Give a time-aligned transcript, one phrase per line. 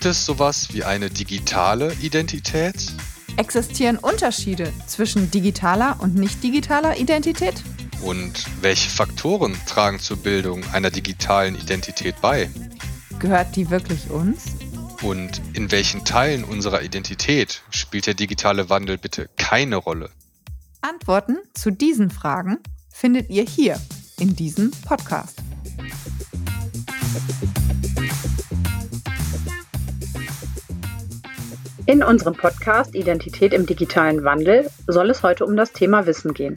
[0.00, 2.94] Gibt es sowas wie eine digitale Identität?
[3.36, 7.62] Existieren Unterschiede zwischen digitaler und nicht digitaler Identität?
[8.00, 12.48] Und welche Faktoren tragen zur Bildung einer digitalen Identität bei?
[13.18, 14.46] Gehört die wirklich uns?
[15.02, 20.08] Und in welchen Teilen unserer Identität spielt der digitale Wandel bitte keine Rolle?
[20.80, 22.56] Antworten zu diesen Fragen
[22.90, 23.78] findet ihr hier
[24.18, 25.36] in diesem Podcast.
[31.90, 36.56] In unserem Podcast Identität im digitalen Wandel soll es heute um das Thema Wissen gehen.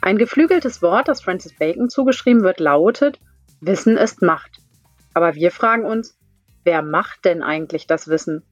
[0.00, 3.18] Ein geflügeltes Wort, das Francis Bacon zugeschrieben wird, lautet,
[3.60, 4.60] Wissen ist Macht.
[5.14, 6.16] Aber wir fragen uns,
[6.62, 8.44] wer macht denn eigentlich das Wissen?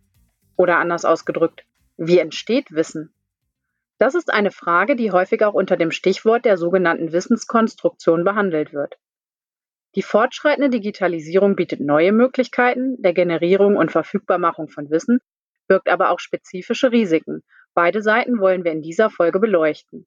[0.56, 1.64] Oder anders ausgedrückt,
[1.96, 3.14] wie entsteht Wissen?
[3.98, 8.98] Das ist eine Frage, die häufig auch unter dem Stichwort der sogenannten Wissenskonstruktion behandelt wird.
[9.94, 15.20] Die fortschreitende Digitalisierung bietet neue Möglichkeiten der Generierung und Verfügbarmachung von Wissen,
[15.66, 17.42] birgt aber auch spezifische Risiken.
[17.74, 20.06] Beide Seiten wollen wir in dieser Folge beleuchten.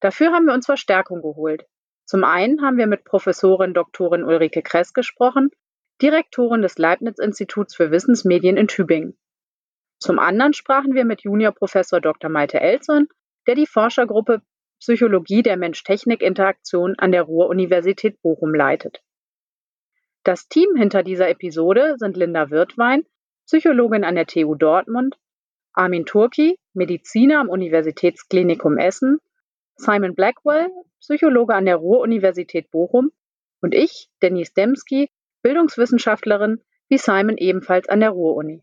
[0.00, 1.64] Dafür haben wir uns Verstärkung geholt.
[2.04, 4.10] Zum einen haben wir mit Professorin Dr.
[4.12, 5.50] Ulrike Kress gesprochen,
[6.02, 9.16] Direktorin des Leibniz-Instituts für Wissensmedien in Tübingen.
[9.98, 12.28] Zum anderen sprachen wir mit Juniorprofessor Dr.
[12.28, 13.08] Malte Elson,
[13.46, 14.42] der die Forschergruppe
[14.80, 19.02] Psychologie der Mensch-Technik-Interaktion an der Ruhr-Universität Bochum leitet.
[20.24, 23.06] Das Team hinter dieser Episode sind Linda Wirtwein,
[23.46, 25.16] Psychologin an der TU Dortmund,
[25.72, 29.18] Armin Turki, Mediziner am Universitätsklinikum Essen,
[29.76, 33.10] Simon Blackwell, Psychologe an der Ruhr-Universität Bochum
[33.60, 35.10] und ich, Denise Demski,
[35.42, 38.62] Bildungswissenschaftlerin, wie Simon ebenfalls an der Ruhr-Uni.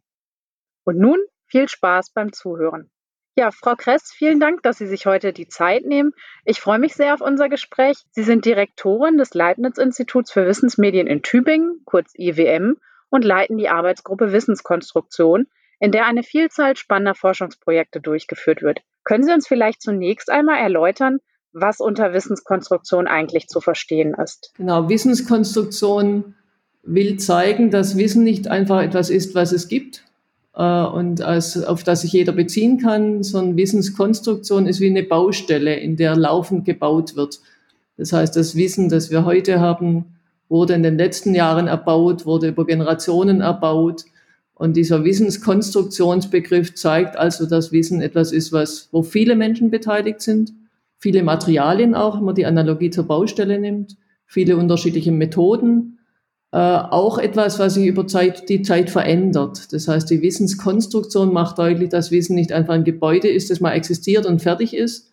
[0.84, 2.90] Und nun viel Spaß beim Zuhören.
[3.36, 6.14] Ja, Frau Kress, vielen Dank, dass Sie sich heute die Zeit nehmen.
[6.44, 7.98] Ich freue mich sehr auf unser Gespräch.
[8.12, 12.78] Sie sind Direktorin des Leibniz-Instituts für Wissensmedien in Tübingen, kurz IWM,
[13.12, 15.46] und leiten die Arbeitsgruppe Wissenskonstruktion,
[15.80, 18.82] in der eine Vielzahl spannender Forschungsprojekte durchgeführt wird.
[19.04, 21.20] Können Sie uns vielleicht zunächst einmal erläutern,
[21.54, 24.54] was unter Wissenskonstruktion eigentlich zu verstehen ist?
[24.56, 26.36] Genau, Wissenskonstruktion
[26.84, 30.04] will zeigen, dass Wissen nicht einfach etwas ist, was es gibt,
[30.56, 35.76] äh, und als, auf das sich jeder beziehen kann, sondern Wissenskonstruktion ist wie eine Baustelle,
[35.76, 37.40] in der laufend gebaut wird.
[37.98, 40.06] Das heißt, das Wissen, das wir heute haben,
[40.52, 44.04] wurde in den letzten Jahren erbaut, wurde über Generationen erbaut.
[44.54, 50.54] Und dieser Wissenskonstruktionsbegriff zeigt also, dass Wissen etwas ist, was, wo viele Menschen beteiligt sind,
[51.00, 53.96] viele Materialien auch, wenn man die Analogie zur Baustelle nimmt,
[54.28, 55.98] viele unterschiedliche Methoden,
[56.52, 59.72] äh, auch etwas, was sich über Zeit, die Zeit verändert.
[59.72, 63.72] Das heißt, die Wissenskonstruktion macht deutlich, dass Wissen nicht einfach ein Gebäude ist, das mal
[63.72, 65.11] existiert und fertig ist,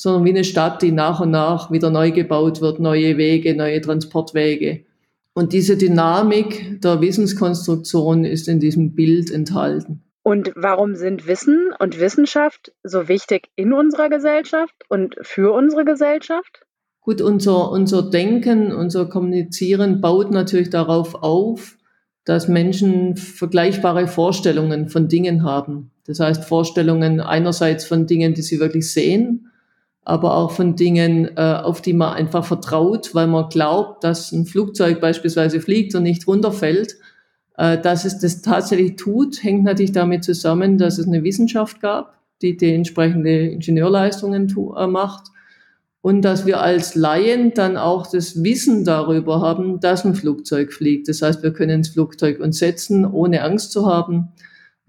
[0.00, 3.82] sondern wie eine Stadt, die nach und nach wieder neu gebaut wird, neue Wege, neue
[3.82, 4.86] Transportwege.
[5.34, 10.02] Und diese Dynamik der Wissenskonstruktion ist in diesem Bild enthalten.
[10.22, 16.62] Und warum sind Wissen und Wissenschaft so wichtig in unserer Gesellschaft und für unsere Gesellschaft?
[17.02, 21.76] Gut, unser, unser Denken, unser Kommunizieren baut natürlich darauf auf,
[22.24, 25.90] dass Menschen vergleichbare Vorstellungen von Dingen haben.
[26.06, 29.49] Das heißt Vorstellungen einerseits von Dingen, die sie wirklich sehen,
[30.04, 34.46] aber auch von Dingen, äh, auf die man einfach vertraut, weil man glaubt, dass ein
[34.46, 36.96] Flugzeug beispielsweise fliegt und nicht runterfällt.
[37.56, 42.18] Äh, dass es das tatsächlich tut, hängt natürlich damit zusammen, dass es eine Wissenschaft gab,
[42.40, 45.24] die die entsprechende Ingenieurleistungen äh, macht
[46.00, 51.08] und dass wir als Laien dann auch das Wissen darüber haben, dass ein Flugzeug fliegt.
[51.08, 54.28] Das heißt, wir können ins Flugzeug uns setzen, ohne Angst zu haben.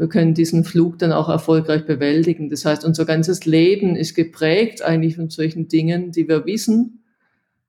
[0.01, 2.49] Wir können diesen Flug dann auch erfolgreich bewältigen.
[2.49, 7.03] Das heißt, unser ganzes Leben ist geprägt eigentlich von solchen Dingen, die wir wissen,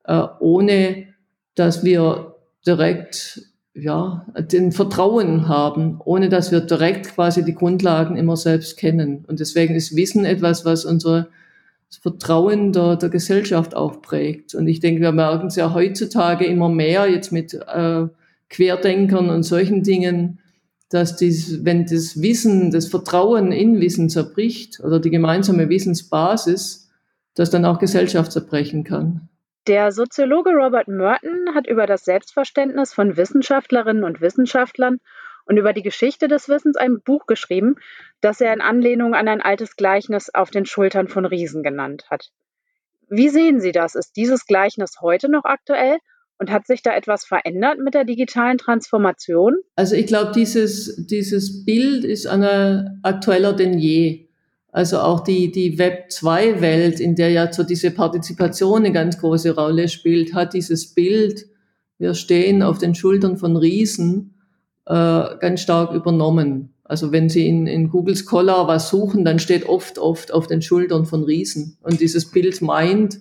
[0.04, 1.08] äh, ohne
[1.56, 3.42] dass wir direkt
[3.74, 9.26] ja, den Vertrauen haben, ohne dass wir direkt quasi die Grundlagen immer selbst kennen.
[9.28, 11.28] Und deswegen ist Wissen etwas, was unsere
[11.90, 14.54] das Vertrauen der, der Gesellschaft auch prägt.
[14.54, 18.06] Und ich denke, wir merken es ja heutzutage immer mehr, jetzt mit äh,
[18.48, 20.38] Querdenkern und solchen Dingen,
[20.92, 26.90] dass dies, wenn das Wissen, das Vertrauen in Wissen zerbricht oder die gemeinsame Wissensbasis,
[27.34, 29.28] dass dann auch Gesellschaft zerbrechen kann.
[29.66, 34.98] Der Soziologe Robert Merton hat über das Selbstverständnis von Wissenschaftlerinnen und Wissenschaftlern
[35.46, 37.76] und über die Geschichte des Wissens ein Buch geschrieben,
[38.20, 42.30] das er in Anlehnung an ein altes Gleichnis auf den Schultern von Riesen genannt hat.
[43.08, 43.94] Wie sehen Sie das?
[43.94, 45.98] Ist dieses Gleichnis heute noch aktuell?
[46.42, 49.54] Und hat sich da etwas verändert mit der digitalen Transformation?
[49.76, 54.26] Also ich glaube, dieses, dieses Bild ist eine, aktueller denn je.
[54.72, 59.88] Also auch die, die Web2-Welt, in der ja so diese Partizipation eine ganz große Rolle
[59.88, 61.46] spielt, hat dieses Bild,
[61.98, 64.34] wir stehen auf den Schultern von Riesen
[64.86, 66.74] äh, ganz stark übernommen.
[66.82, 70.60] Also wenn Sie in, in Google Scholar was suchen, dann steht oft, oft auf den
[70.60, 71.78] Schultern von Riesen.
[71.82, 73.20] Und dieses Bild meint,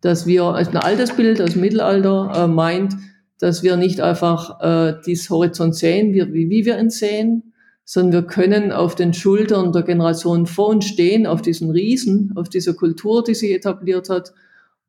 [0.00, 2.94] dass wir, ein altes Bild aus dem Mittelalter äh, meint,
[3.38, 7.52] dass wir nicht einfach äh, dieses Horizont sehen, wie, wie wir ihn sehen,
[7.84, 12.48] sondern wir können auf den Schultern der Generation vor uns stehen, auf diesen Riesen, auf
[12.48, 14.32] dieser Kultur, die sich etabliert hat.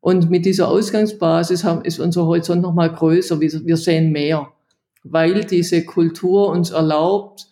[0.02, 3.40] Und mit dieser Ausgangsbasis haben, ist unser Horizont nochmal größer.
[3.40, 4.50] Wir, wir sehen mehr,
[5.04, 7.48] weil diese Kultur uns erlaubt,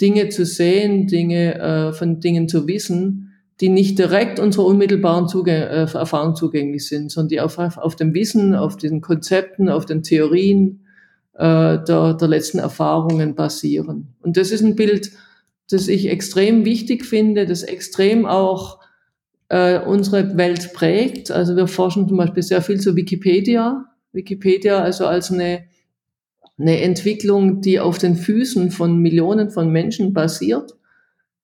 [0.00, 3.29] Dinge zu sehen, Dinge äh, von Dingen zu wissen,
[3.60, 8.14] die nicht direkt unserer unmittelbaren Zugäng äh, Erfahrung zugänglich sind, sondern die auf, auf dem
[8.14, 10.86] Wissen, auf den Konzepten, auf den Theorien
[11.34, 14.14] äh, der, der letzten Erfahrungen basieren.
[14.22, 15.12] Und das ist ein Bild,
[15.68, 18.80] das ich extrem wichtig finde, das extrem auch
[19.50, 21.30] äh, unsere Welt prägt.
[21.30, 23.84] Also wir forschen zum Beispiel sehr viel zu Wikipedia.
[24.12, 25.64] Wikipedia also als eine,
[26.58, 30.72] eine Entwicklung, die auf den Füßen von Millionen von Menschen basiert,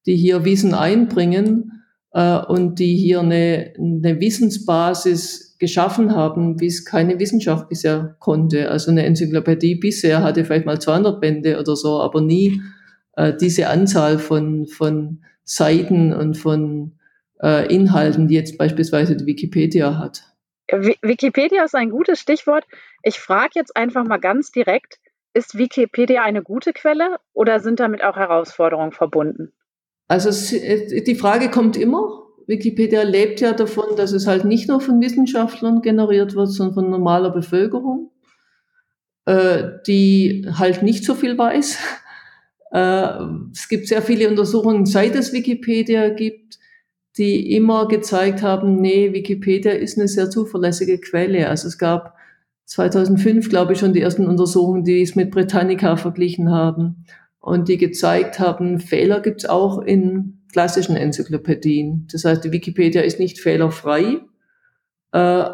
[0.06, 1.75] die hier Wissen einbringen
[2.16, 8.70] äh, und die hier eine, eine Wissensbasis geschaffen haben, wie es keine Wissenschaft bisher konnte.
[8.70, 12.62] Also eine Enzyklopädie bisher hatte vielleicht mal 200 Bände oder so, aber nie
[13.16, 16.92] äh, diese Anzahl von, von Seiten und von
[17.42, 20.22] äh, Inhalten, die jetzt beispielsweise die Wikipedia hat.
[20.72, 22.64] Wikipedia ist ein gutes Stichwort.
[23.02, 24.98] Ich frage jetzt einfach mal ganz direkt,
[25.34, 29.52] ist Wikipedia eine gute Quelle oder sind damit auch Herausforderungen verbunden?
[30.08, 32.22] Also die Frage kommt immer.
[32.46, 36.90] Wikipedia lebt ja davon, dass es halt nicht nur von Wissenschaftlern generiert wird, sondern von
[36.90, 38.12] normaler Bevölkerung,
[39.24, 41.78] äh, die halt nicht so viel weiß.
[42.72, 43.08] Äh,
[43.52, 46.58] es gibt sehr viele Untersuchungen, seit es Wikipedia gibt,
[47.18, 51.48] die immer gezeigt haben, nee, Wikipedia ist eine sehr zuverlässige Quelle.
[51.48, 52.14] Also es gab
[52.66, 57.06] 2005, glaube ich, schon die ersten Untersuchungen, die es mit Britannica verglichen haben
[57.46, 62.08] und die gezeigt haben, Fehler gibt es auch in klassischen Enzyklopädien.
[62.10, 64.18] Das heißt, die Wikipedia ist nicht fehlerfrei,
[65.12, 65.44] äh,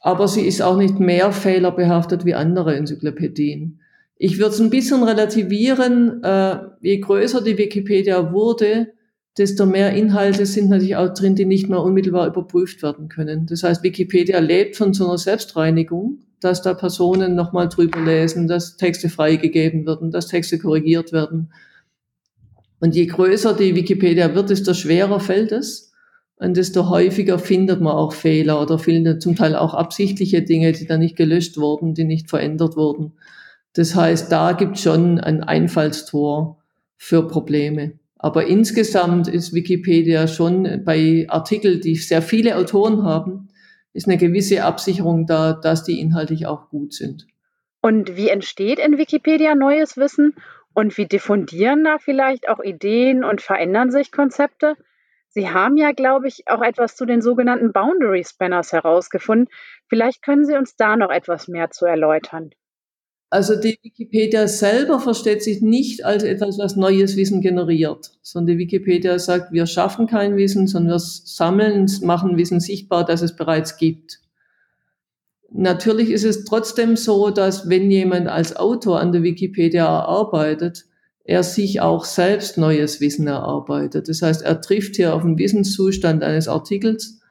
[0.00, 3.82] aber sie ist auch nicht mehr fehlerbehaftet wie andere Enzyklopädien.
[4.16, 8.94] Ich würde es ein bisschen relativieren, äh, je größer die Wikipedia wurde,
[9.36, 13.44] desto mehr Inhalte sind natürlich auch drin, die nicht mehr unmittelbar überprüft werden können.
[13.44, 18.76] Das heißt, Wikipedia lebt von so einer Selbstreinigung dass da Personen nochmal drüber lesen, dass
[18.76, 21.52] Texte freigegeben werden, dass Texte korrigiert werden.
[22.80, 25.92] Und je größer die Wikipedia wird, desto schwerer fällt es.
[26.36, 30.86] Und desto häufiger findet man auch Fehler oder findet zum Teil auch absichtliche Dinge, die
[30.86, 33.12] dann nicht gelöscht wurden, die nicht verändert wurden.
[33.74, 36.58] Das heißt, da gibt es schon ein Einfallstor
[36.96, 37.92] für Probleme.
[38.18, 43.48] Aber insgesamt ist Wikipedia schon bei Artikeln, die sehr viele Autoren haben,
[43.92, 47.26] ist eine gewisse Absicherung da, dass die inhaltlich auch gut sind.
[47.80, 50.34] Und wie entsteht in Wikipedia neues Wissen?
[50.74, 54.76] Und wie diffundieren da vielleicht auch Ideen und verändern sich Konzepte?
[55.28, 59.48] Sie haben ja, glaube ich, auch etwas zu den sogenannten Boundary Spanners herausgefunden.
[59.88, 62.50] Vielleicht können Sie uns da noch etwas mehr zu erläutern.
[63.32, 68.58] Also die Wikipedia selber versteht sich nicht als etwas, was neues Wissen generiert, sondern die
[68.58, 73.78] Wikipedia sagt, wir schaffen kein Wissen, sondern wir sammeln, machen Wissen sichtbar, das es bereits
[73.78, 74.20] gibt.
[75.50, 80.84] Natürlich ist es trotzdem so, dass wenn jemand als Autor an der Wikipedia arbeitet,
[81.24, 84.10] er sich auch selbst neues Wissen erarbeitet.
[84.10, 87.21] Das heißt, er trifft hier auf den Wissenszustand eines Artikels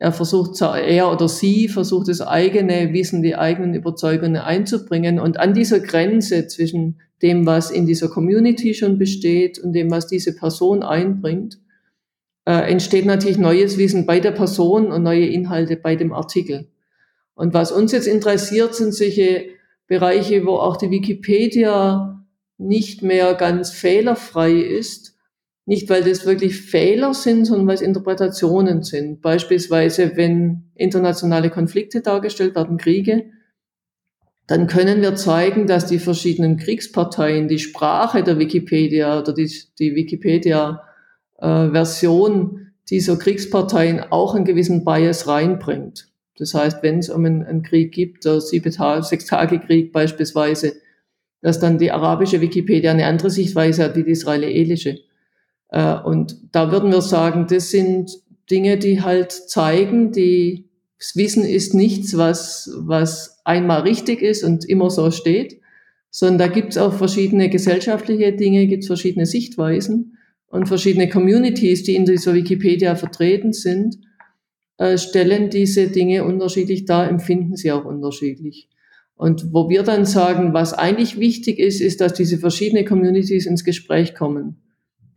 [0.00, 5.18] er versucht, er oder sie versucht, das eigene Wissen, die eigenen Überzeugungen einzubringen.
[5.18, 10.06] Und an dieser Grenze zwischen dem, was in dieser Community schon besteht und dem, was
[10.06, 11.58] diese Person einbringt,
[12.44, 16.68] äh, entsteht natürlich neues Wissen bei der Person und neue Inhalte bei dem Artikel.
[17.34, 19.46] Und was uns jetzt interessiert, sind solche
[19.88, 22.24] Bereiche, wo auch die Wikipedia
[22.56, 25.17] nicht mehr ganz fehlerfrei ist,
[25.68, 29.20] nicht, weil das wirklich Fehler sind, sondern weil es Interpretationen sind.
[29.20, 33.26] Beispielsweise, wenn internationale Konflikte dargestellt werden, Kriege,
[34.46, 39.94] dann können wir zeigen, dass die verschiedenen Kriegsparteien die Sprache der Wikipedia oder die, die
[39.94, 46.08] Wikipedia-Version äh, dieser Kriegsparteien auch einen gewissen Bias reinbringt.
[46.38, 49.92] Das heißt, wenn es um einen, einen Krieg gibt, der sieben Tage, sechs Tage Krieg
[49.92, 50.76] beispielsweise,
[51.42, 55.06] dass dann die arabische Wikipedia eine andere Sichtweise hat wie die israelische.
[55.70, 58.10] Äh, und da würden wir sagen, das sind
[58.50, 64.64] Dinge, die halt zeigen, die, das Wissen ist nichts, was, was einmal richtig ist und
[64.64, 65.60] immer so steht,
[66.10, 71.82] sondern da gibt es auch verschiedene gesellschaftliche Dinge, gibt es verschiedene Sichtweisen und verschiedene Communities,
[71.82, 73.98] die in dieser Wikipedia vertreten sind,
[74.78, 78.68] äh, stellen diese Dinge unterschiedlich dar, empfinden sie auch unterschiedlich.
[79.14, 83.64] Und wo wir dann sagen, was eigentlich wichtig ist, ist, dass diese verschiedenen Communities ins
[83.64, 84.62] Gespräch kommen.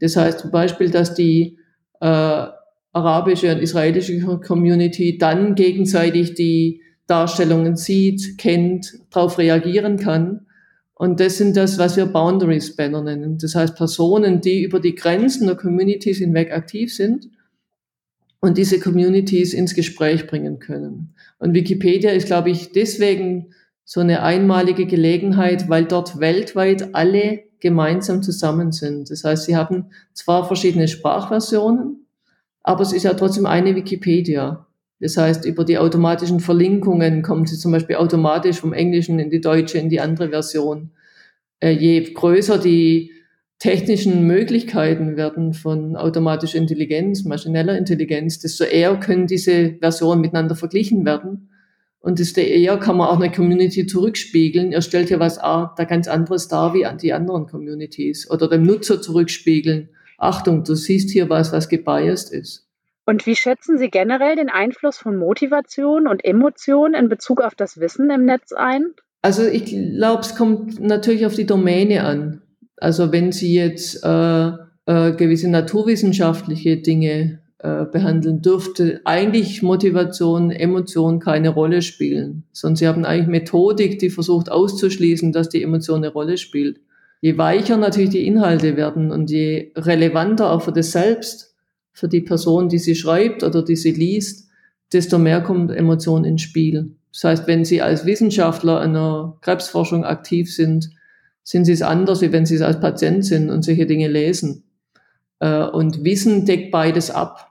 [0.01, 1.58] Das heißt zum Beispiel, dass die
[2.01, 2.48] äh,
[2.93, 10.48] arabische und israelische Community dann gegenseitig die Darstellungen sieht, kennt, darauf reagieren kann.
[10.93, 13.38] Und das sind das, was wir Boundary Spanner nennen.
[13.38, 17.29] Das heißt Personen, die über die Grenzen der Communities hinweg aktiv sind
[18.39, 21.15] und diese Communities ins Gespräch bringen können.
[21.39, 28.23] Und Wikipedia ist, glaube ich, deswegen so eine einmalige Gelegenheit, weil dort weltweit alle gemeinsam
[28.23, 29.09] zusammen sind.
[29.09, 32.07] Das heißt, sie haben zwar verschiedene Sprachversionen,
[32.63, 34.67] aber es ist ja trotzdem eine Wikipedia.
[35.00, 39.41] Das heißt, über die automatischen Verlinkungen kommen sie zum Beispiel automatisch vom Englischen in die
[39.41, 40.91] deutsche, in die andere Version.
[41.59, 43.11] Äh, je größer die
[43.61, 51.05] technischen Möglichkeiten werden von automatischer Intelligenz, maschineller Intelligenz, desto eher können diese Versionen miteinander verglichen
[51.05, 51.50] werden.
[52.01, 54.74] Und desto eher kann man auch eine Community zurückspiegeln.
[54.74, 58.29] Er stellt ja was da ganz anderes dar wie die anderen Communities.
[58.29, 59.89] Oder dem Nutzer zurückspiegeln.
[60.17, 62.67] Achtung, du siehst hier was, was gebiased ist.
[63.05, 67.79] Und wie schätzen Sie generell den Einfluss von Motivation und Emotion in Bezug auf das
[67.79, 68.93] Wissen im Netz ein?
[69.22, 72.41] Also ich glaube, es kommt natürlich auf die Domäne an.
[72.77, 74.51] Also wenn Sie jetzt äh,
[74.86, 82.44] äh, gewisse naturwissenschaftliche Dinge äh, behandeln, dürfte eigentlich Motivation, Emotion keine Rolle spielen.
[82.51, 86.80] Sondern Sie haben eigentlich Methodik, die versucht auszuschließen, dass die Emotion eine Rolle spielt.
[87.22, 91.56] Je weicher natürlich die Inhalte werden und je relevanter auch für das Selbst,
[91.94, 94.50] für die Person, die sie schreibt oder die sie liest,
[94.91, 96.96] desto mehr kommt Emotion ins Spiel.
[97.13, 100.89] Das heißt, wenn Sie als Wissenschaftler in der Krebsforschung aktiv sind,
[101.44, 104.63] sind Sie es anders, wie wenn Sie es als Patient sind und solche Dinge lesen.
[105.39, 107.50] Äh, und Wissen deckt beides ab.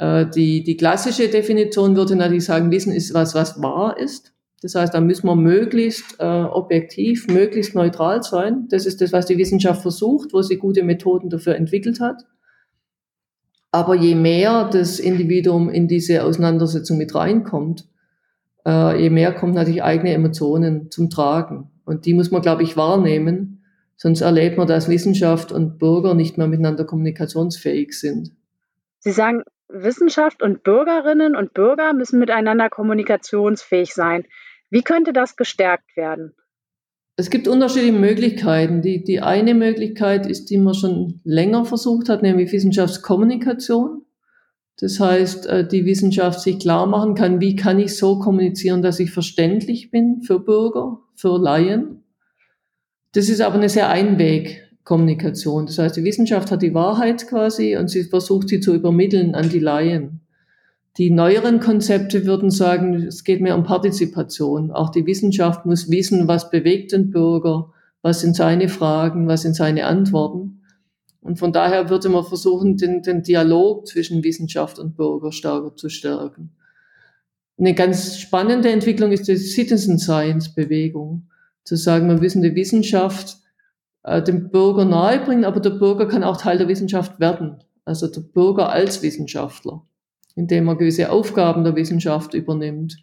[0.00, 4.32] Äh, die, die klassische Definition würde natürlich sagen, Wissen ist was, was wahr ist.
[4.62, 8.66] Das heißt, da müssen wir möglichst äh, objektiv, möglichst neutral sein.
[8.70, 12.24] Das ist das, was die Wissenschaft versucht, wo sie gute Methoden dafür entwickelt hat.
[13.72, 17.86] Aber je mehr das Individuum in diese Auseinandersetzung mit reinkommt,
[18.66, 21.70] äh, je mehr kommt natürlich eigene Emotionen zum Tragen.
[21.84, 23.64] Und die muss man, glaube ich, wahrnehmen.
[23.96, 28.32] Sonst erlebt man, dass Wissenschaft und Bürger nicht mehr miteinander kommunikationsfähig sind.
[28.98, 29.42] Sie sagen,
[29.72, 34.24] Wissenschaft und Bürgerinnen und Bürger müssen miteinander kommunikationsfähig sein.
[34.70, 36.34] Wie könnte das gestärkt werden?
[37.16, 38.82] Es gibt unterschiedliche Möglichkeiten.
[38.82, 44.06] Die, die eine Möglichkeit ist, die man schon länger versucht hat, nämlich Wissenschaftskommunikation.
[44.78, 49.00] Das heißt, äh, die Wissenschaft sich klar machen kann, wie kann ich so kommunizieren, dass
[49.00, 52.04] ich verständlich bin für Bürger, für Laien.
[53.12, 53.90] Das ist aber eine sehr
[54.80, 55.66] Einwegkommunikation.
[55.66, 59.48] Das heißt, die Wissenschaft hat die Wahrheit quasi und sie versucht sie zu übermitteln an
[59.48, 60.20] die Laien.
[60.96, 64.70] Die neueren Konzepte würden sagen, es geht mehr um Partizipation.
[64.70, 67.72] Auch die Wissenschaft muss wissen, was bewegt den Bürger,
[68.02, 70.62] was sind seine Fragen, was sind seine Antworten.
[71.20, 75.88] Und von daher würde man versuchen, den, den Dialog zwischen Wissenschaft und Bürger stärker zu
[75.88, 76.50] stärken.
[77.58, 81.28] Eine ganz spannende Entwicklung ist die Citizen Science Bewegung.
[81.62, 83.39] Zu sagen, wir müssen die Wissenschaft
[84.02, 87.62] äh, dem Bürger nahebringen, aber der Bürger kann auch Teil der Wissenschaft werden.
[87.84, 89.82] Also der Bürger als Wissenschaftler
[90.40, 92.96] indem er gewisse Aufgaben der Wissenschaft übernimmt,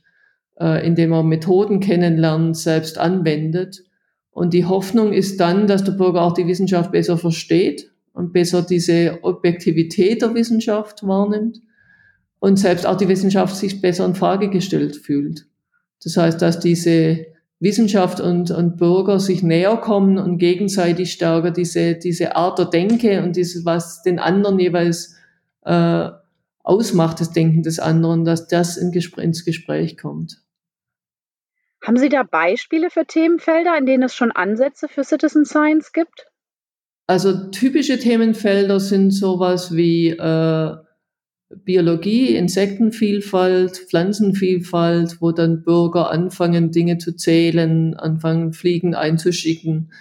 [0.60, 3.84] äh, indem er Methoden kennenlernt, selbst anwendet.
[4.32, 8.62] Und die Hoffnung ist dann, dass der Bürger auch die Wissenschaft besser versteht und besser
[8.62, 11.62] diese Objektivität der Wissenschaft wahrnimmt
[12.40, 15.48] und selbst auch die Wissenschaft sich besser in Frage gestellt fühlt.
[16.04, 17.26] Das heißt, dass diese
[17.60, 23.24] Wissenschaft und, und Bürger sich näher kommen und gegenseitig stärker diese, diese Art der Denke
[23.24, 25.16] und dieses, was den anderen jeweils
[25.66, 26.10] äh,
[26.64, 30.44] ausmacht, das Denken des anderen, dass das in Gespr ins Gespräch kommt.
[31.84, 36.28] Haben Sie da Beispiele für Themenfelder, in denen es schon Ansätze für Citizen Science gibt?
[37.08, 40.76] Also typische Themenfelder sind sowas wie äh,
[41.50, 49.92] Biologie, Insektenvielfalt, Pflanzenvielfalt, wo dann Bürger anfangen, Dinge zu zählen, anfangen, Fliegen einzuschicken,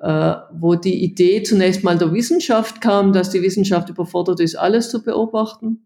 [0.00, 4.90] äh, wo die Idee zunächst mal der Wissenschaft kam, dass die Wissenschaft überfordert ist, alles
[4.90, 5.84] zu beobachten.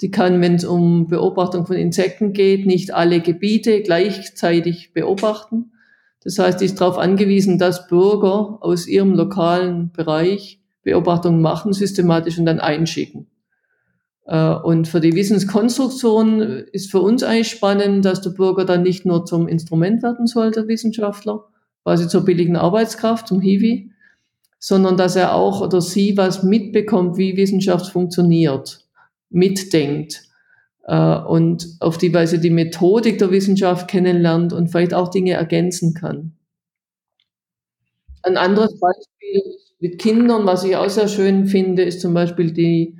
[0.00, 5.72] Die kann, wenn es um Beobachtung von Insekten geht, nicht alle Gebiete gleichzeitig beobachten.
[6.22, 12.38] Das heißt, die ist darauf angewiesen, dass Bürger aus ihrem lokalen Bereich Beobachtungen machen, systematisch
[12.38, 13.26] und dann einschicken.
[14.26, 16.40] Äh, und für die Wissenskonstruktion
[16.72, 20.50] ist für uns eigentlich spannend, dass der Bürger dann nicht nur zum Instrument werden soll,
[20.50, 21.44] der Wissenschaftler,
[21.82, 23.90] quasi zur billigen Arbeitskraft, zum Hiwi,
[24.58, 28.80] sondern dass er auch oder sie was mitbekommt, wie Wissenschaft funktioniert
[29.30, 30.24] mitdenkt,
[30.86, 35.94] äh, und auf die Weise die Methodik der Wissenschaft kennenlernt und vielleicht auch Dinge ergänzen
[35.94, 36.36] kann.
[38.22, 39.42] Ein anderes Beispiel
[39.80, 42.98] mit Kindern, was ich auch sehr schön finde, ist zum Beispiel die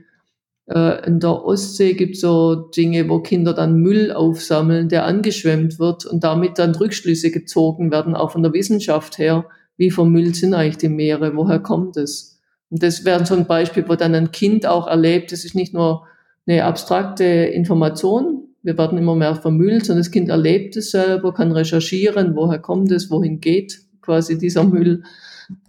[0.66, 5.78] äh, in der Ostsee gibt es so Dinge, wo Kinder dann Müll aufsammeln, der angeschwemmt
[5.78, 9.46] wird und damit dann Rückschlüsse gezogen werden, auch von der Wissenschaft her.
[9.76, 11.36] Wie vermüllt sind eigentlich die Meere?
[11.36, 12.40] Woher kommt es?
[12.70, 15.74] Und das wäre so ein Beispiel, wo dann ein Kind auch erlebt, das ist nicht
[15.74, 16.06] nur
[16.46, 21.52] eine abstrakte Information, wir werden immer mehr vermüllt, sondern das Kind erlebt es selber, kann
[21.52, 25.02] recherchieren, woher kommt es, wohin geht quasi dieser Müll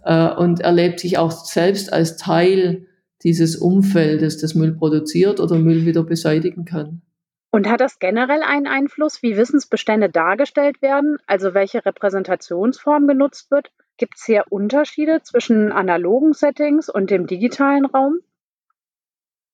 [0.04, 2.86] äh, und erlebt sich auch selbst als Teil
[3.22, 7.02] dieses Umfeldes, das Müll produziert oder Müll wieder beseitigen kann.
[7.50, 13.70] Und hat das generell einen Einfluss, wie Wissensbestände dargestellt werden, also welche Repräsentationsform genutzt wird?
[13.96, 18.18] Gibt es hier Unterschiede zwischen analogen Settings und dem digitalen Raum?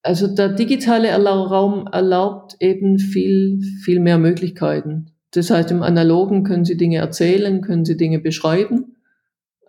[0.02, 5.12] Also der digitale Raum erlaubt eben viel, viel mehr Möglichkeiten.
[5.30, 8.96] Das heißt, im Analogen können Sie Dinge erzählen, können Sie Dinge beschreiben,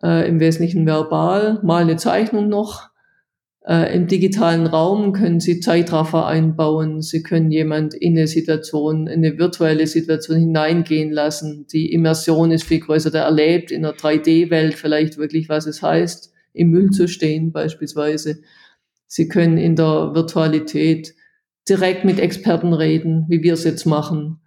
[0.02, 2.90] äh, im Wesentlichen verbal, mal eine Zeichnung noch.
[3.66, 7.02] Äh, Im digitalen Raum können Sie Zeitraffer einbauen.
[7.02, 11.66] Sie können jemand in eine Situation, in eine virtuelle Situation hineingehen lassen.
[11.72, 13.10] Die Immersion ist viel größer.
[13.10, 18.42] Der erlebt in einer 3D-Welt vielleicht wirklich, was es heißt, im Müll zu stehen beispielsweise.
[19.08, 21.14] Sie können in der Virtualität
[21.70, 24.42] direkt mit Experten reden, wie wir es jetzt machen.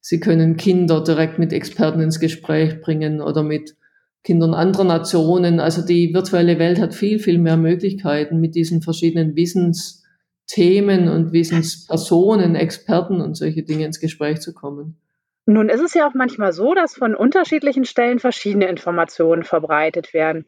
[0.00, 3.76] Sie können Kinder direkt mit Experten ins Gespräch bringen oder mit
[4.24, 5.60] Kindern anderer Nationen.
[5.60, 12.54] Also die virtuelle Welt hat viel, viel mehr Möglichkeiten, mit diesen verschiedenen Wissensthemen und Wissenspersonen,
[12.54, 15.00] Experten und solche Dinge ins Gespräch zu kommen.
[15.46, 20.44] Nun ist es ja auch manchmal so, dass von unterschiedlichen Stellen verschiedene Informationen verbreitet werden.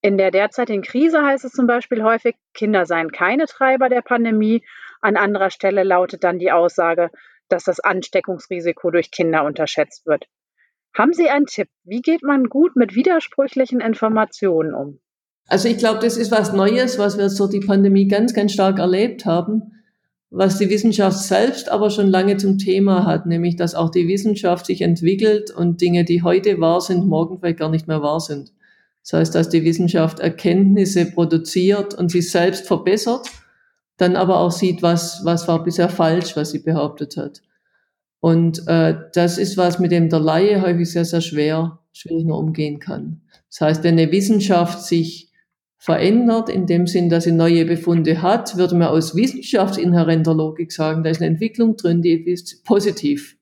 [0.00, 4.64] In der derzeitigen Krise heißt es zum Beispiel häufig, Kinder seien keine Treiber der Pandemie.
[5.00, 7.10] An anderer Stelle lautet dann die Aussage,
[7.48, 10.26] dass das Ansteckungsrisiko durch Kinder unterschätzt wird.
[10.96, 11.68] Haben Sie einen Tipp?
[11.84, 15.00] Wie geht man gut mit widersprüchlichen Informationen um?
[15.48, 18.78] Also ich glaube, das ist was Neues, was wir so die Pandemie ganz, ganz stark
[18.78, 19.72] erlebt haben,
[20.30, 24.66] was die Wissenschaft selbst aber schon lange zum Thema hat, nämlich dass auch die Wissenschaft
[24.66, 28.52] sich entwickelt und Dinge, die heute wahr sind, morgen vielleicht gar nicht mehr wahr sind.
[29.02, 33.28] Das heißt, dass die Wissenschaft Erkenntnisse produziert und sich selbst verbessert,
[33.96, 37.42] dann aber auch sieht, was, was war bisher falsch, was sie behauptet hat.
[38.22, 42.38] Und äh, das ist was, mit dem der Laie häufig sehr, sehr schwer, schwierig nur
[42.38, 43.22] umgehen kann.
[43.50, 45.32] Das heißt, wenn eine Wissenschaft sich
[45.76, 51.02] verändert, in dem Sinn, dass sie neue Befunde hat, würde man aus wissenschaftsinhärenter Logik sagen,
[51.02, 53.36] da ist eine Entwicklung drin, die ist positiv.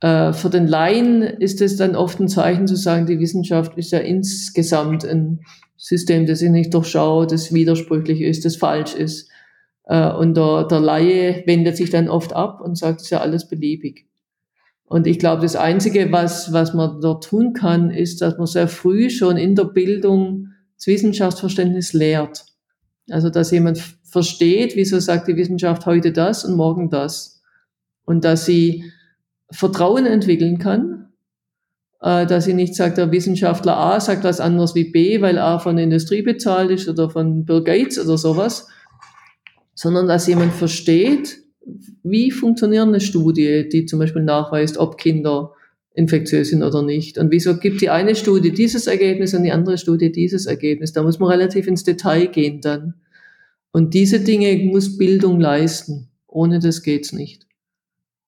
[0.00, 3.92] Äh, für den Laien ist es dann oft ein Zeichen zu sagen, die Wissenschaft ist
[3.92, 5.42] ja insgesamt ein
[5.76, 9.30] System, das sich nicht durchschaut, das widersprüchlich ist, das falsch ist.
[9.86, 13.20] Äh, und der, der Laie wendet sich dann oft ab und sagt, es ist ja
[13.20, 14.06] alles beliebig.
[14.86, 18.68] Und ich glaube, das Einzige, was, was man dort tun kann, ist, dass man sehr
[18.68, 22.44] früh schon in der Bildung das Wissenschaftsverständnis lehrt.
[23.10, 27.42] Also, dass jemand versteht, wieso sagt die Wissenschaft heute das und morgen das.
[28.04, 28.84] Und dass sie
[29.50, 31.08] Vertrauen entwickeln kann,
[32.00, 35.58] äh, dass sie nicht sagt, der Wissenschaftler A sagt was anderes wie B, weil A
[35.58, 38.68] von der Industrie bezahlt ist oder von Bill Gates oder sowas,
[39.74, 41.38] sondern dass jemand versteht,
[42.02, 45.52] wie funktioniert eine Studie, die zum Beispiel nachweist, ob Kinder
[45.94, 47.18] infektiös sind oder nicht.
[47.18, 50.92] Und wieso gibt die eine Studie dieses Ergebnis und die andere Studie dieses Ergebnis?
[50.92, 52.94] Da muss man relativ ins Detail gehen dann.
[53.72, 56.10] Und diese Dinge muss Bildung leisten.
[56.26, 57.46] Ohne das geht's nicht.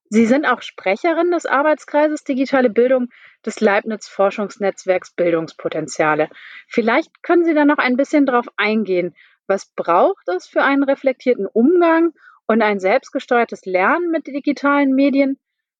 [0.09, 3.09] Sie sind auch Sprecherin des Arbeitskreises Digitale Bildung
[3.45, 6.29] des Leibniz Forschungsnetzwerks Bildungspotenziale.
[6.69, 9.15] Vielleicht können Sie da noch ein bisschen drauf eingehen.
[9.47, 12.13] Was braucht es für einen reflektierten Umgang
[12.47, 15.39] und ein selbstgesteuertes Lernen mit digitalen Medien?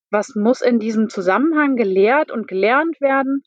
[0.09, 3.43] Was muss in diesem Zusammenhang gelehrt und gelernt werden?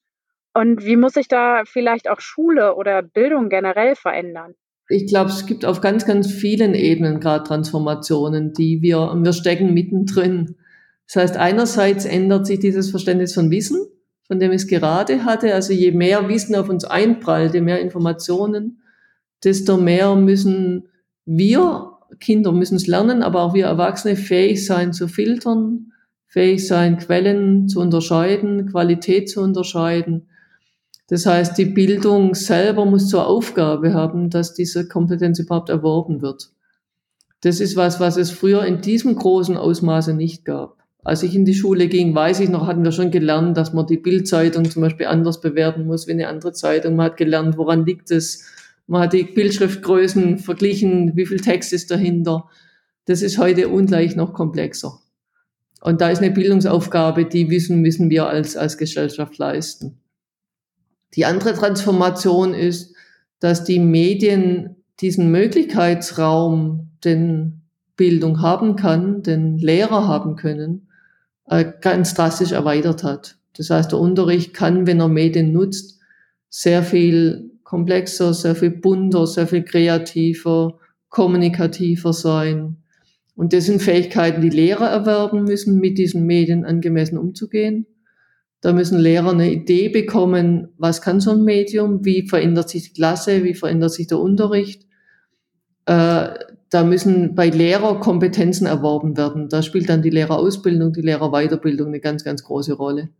[0.53, 4.55] Und wie muss sich da vielleicht auch Schule oder Bildung generell verändern?
[4.89, 9.73] Ich glaube, es gibt auf ganz, ganz vielen Ebenen gerade Transformationen, die wir, wir stecken
[9.73, 10.57] mittendrin.
[11.07, 13.87] Das heißt, einerseits ändert sich dieses Verständnis von Wissen,
[14.27, 15.55] von dem ich es gerade hatte.
[15.55, 18.80] Also je mehr Wissen auf uns einprallt, je mehr Informationen,
[19.45, 20.89] desto mehr müssen
[21.25, 25.93] wir, Kinder müssen es lernen, aber auch wir Erwachsene fähig sein zu filtern,
[26.27, 30.29] fähig sein, Quellen zu unterscheiden, Qualität zu unterscheiden.
[31.09, 36.51] Das heißt, die Bildung selber muss zur Aufgabe haben, dass diese Kompetenz überhaupt erworben wird.
[37.41, 40.77] Das ist was, was es früher in diesem großen Ausmaße nicht gab.
[41.03, 43.87] Als ich in die Schule ging, weiß ich noch, hatten wir schon gelernt, dass man
[43.87, 46.97] die Bildzeitung zum Beispiel anders bewerten muss wie eine andere Zeitung.
[46.97, 48.45] Man hat gelernt, woran liegt es.
[48.91, 52.49] Man hat die Bildschriftgrößen verglichen, wie viel Text ist dahinter.
[53.05, 54.99] das ist heute ungleich noch komplexer.
[55.81, 60.01] Und da ist eine Bildungsaufgabe, die wissen, müssen wir als, als Gesellschaft leisten.
[61.15, 62.93] Die andere Transformation ist,
[63.39, 67.63] dass die Medien diesen Möglichkeitsraum, den
[67.97, 70.89] Bildung haben kann, den Lehrer haben können,
[71.47, 73.37] äh, ganz drastisch erweitert hat.
[73.57, 76.01] Das heißt, der Unterricht kann, wenn er Medien nutzt,
[76.49, 82.79] sehr viel komplexer, sehr viel bunter, sehr viel kreativer, kommunikativer sein.
[83.37, 87.87] Und das sind Fähigkeiten, die Lehrer erwerben müssen, mit diesen Medien angemessen umzugehen.
[88.61, 92.93] Da müssen Lehrer eine Idee bekommen, was kann so ein Medium, wie verändert sich die
[92.93, 94.83] Klasse, wie verändert sich der Unterricht.
[95.87, 96.29] Äh,
[96.71, 99.49] da müssen bei Lehrer Kompetenzen erworben werden.
[99.49, 103.11] Da spielt dann die Lehrerausbildung, die Lehrerweiterbildung eine ganz, ganz große Rolle.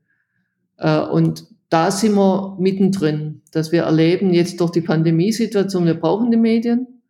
[0.81, 6.33] Äh, und da sind wir mittendrin, dass wir erleben jetzt durch die Pandemiesituation, wir brauchen
[6.33, 7.01] die Medien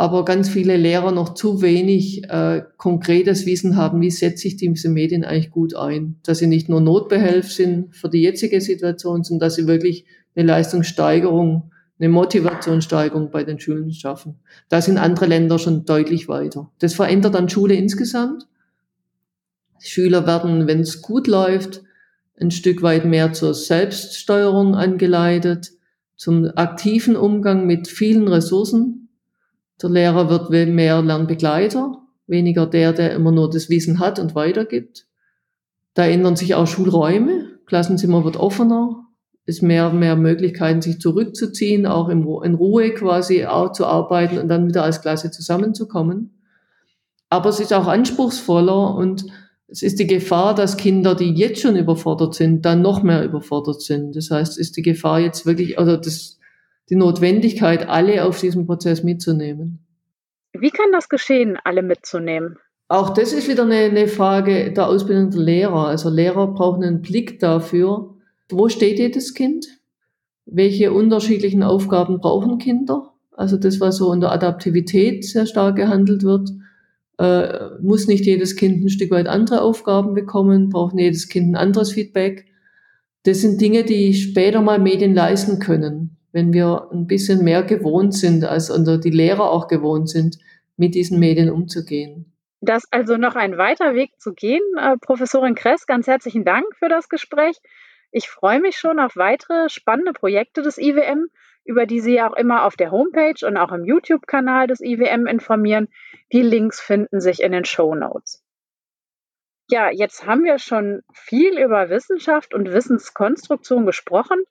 [0.00, 4.88] aber ganz viele Lehrer noch zu wenig äh, konkretes Wissen haben, wie setze ich diese
[4.88, 6.16] Medien eigentlich gut ein.
[6.24, 10.46] Dass sie nicht nur Notbehelf sind für die jetzige Situation, sondern dass sie wirklich eine
[10.46, 14.36] Leistungssteigerung, eine Motivationssteigerung bei den Schulen schaffen.
[14.70, 16.70] Da sind andere Länder schon deutlich weiter.
[16.78, 18.46] Das verändert dann Schule insgesamt.
[19.80, 21.82] Schüler werden, wenn es gut läuft,
[22.40, 25.72] ein Stück weit mehr zur Selbststeuerung angeleitet,
[26.16, 29.00] zum aktiven Umgang mit vielen Ressourcen,
[29.80, 35.06] der Lehrer wird mehr Lernbegleiter, weniger der, der immer nur das Wissen hat und weitergibt.
[35.94, 37.58] Da ändern sich auch Schulräume.
[37.66, 39.06] Klassenzimmer wird offener.
[39.46, 44.68] Ist mehr, mehr Möglichkeiten, sich zurückzuziehen, auch in Ruhe quasi auch zu arbeiten und dann
[44.68, 46.38] wieder als Klasse zusammenzukommen.
[47.30, 49.24] Aber es ist auch anspruchsvoller und
[49.70, 53.80] es ist die Gefahr, dass Kinder, die jetzt schon überfordert sind, dann noch mehr überfordert
[53.80, 54.16] sind.
[54.16, 56.40] Das heißt, ist die Gefahr jetzt wirklich, oder das
[56.90, 59.86] die Notwendigkeit, alle auf diesem Prozess mitzunehmen.
[60.52, 62.58] Wie kann das geschehen, alle mitzunehmen?
[62.88, 65.86] Auch das ist wieder eine, eine Frage der Ausbildung der Lehrer.
[65.86, 68.16] Also Lehrer brauchen einen Blick dafür,
[68.50, 69.66] wo steht jedes Kind?
[70.44, 73.14] Welche unterschiedlichen Aufgaben brauchen Kinder?
[73.30, 76.50] Also das, was so in der Adaptivität sehr stark gehandelt wird,
[77.20, 81.52] äh, muss nicht jedes Kind ein Stück weit andere Aufgaben bekommen, braucht nicht jedes Kind
[81.52, 82.46] ein anderes Feedback.
[83.24, 88.14] Das sind Dinge, die später mal Medien leisten können wenn wir ein bisschen mehr gewohnt
[88.14, 90.38] sind, als die Lehrer auch gewohnt sind,
[90.76, 92.32] mit diesen Medien umzugehen.
[92.60, 94.62] Das also noch ein weiter Weg zu gehen.
[94.78, 97.56] Äh, Professorin Kress, ganz herzlichen Dank für das Gespräch.
[98.12, 101.28] Ich freue mich schon auf weitere spannende Projekte des IWM,
[101.64, 105.88] über die Sie auch immer auf der Homepage und auch im YouTube-Kanal des IWM informieren.
[106.32, 108.42] Die Links finden sich in den Show Notes.
[109.68, 114.42] Ja, jetzt haben wir schon viel über Wissenschaft und Wissenskonstruktion gesprochen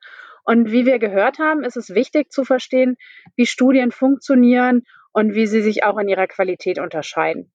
[0.50, 2.98] und wie wir gehört haben, ist es wichtig zu verstehen,
[3.36, 7.52] wie Studien funktionieren und wie sie sich auch in ihrer Qualität unterscheiden.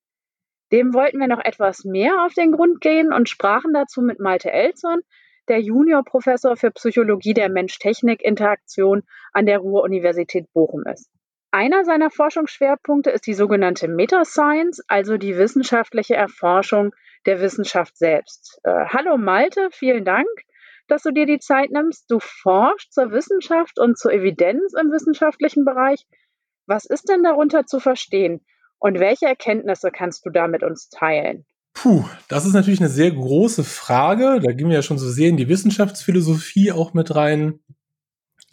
[0.71, 4.53] Dem wollten wir noch etwas mehr auf den Grund gehen und sprachen dazu mit Malte
[4.53, 5.01] Elzon,
[5.49, 9.03] der Juniorprofessor für Psychologie der Mensch-Technik-Interaktion
[9.33, 11.11] an der Ruhr-Universität Bochum ist.
[11.51, 16.95] Einer seiner Forschungsschwerpunkte ist die sogenannte Meta-Science, also die wissenschaftliche Erforschung
[17.27, 18.59] der Wissenschaft selbst.
[18.65, 20.27] Äh, hallo Malte, vielen Dank
[20.89, 22.11] dass du dir die Zeit nimmst.
[22.11, 26.07] Du forschst zur Wissenschaft und zur Evidenz im wissenschaftlichen Bereich.
[26.67, 28.45] Was ist denn darunter zu verstehen?
[28.79, 31.47] Und welche Erkenntnisse kannst du da mit uns teilen?
[31.75, 34.41] Puh, das ist natürlich eine sehr große Frage.
[34.41, 37.61] Da gehen wir ja schon so sehr in die Wissenschaftsphilosophie auch mit rein.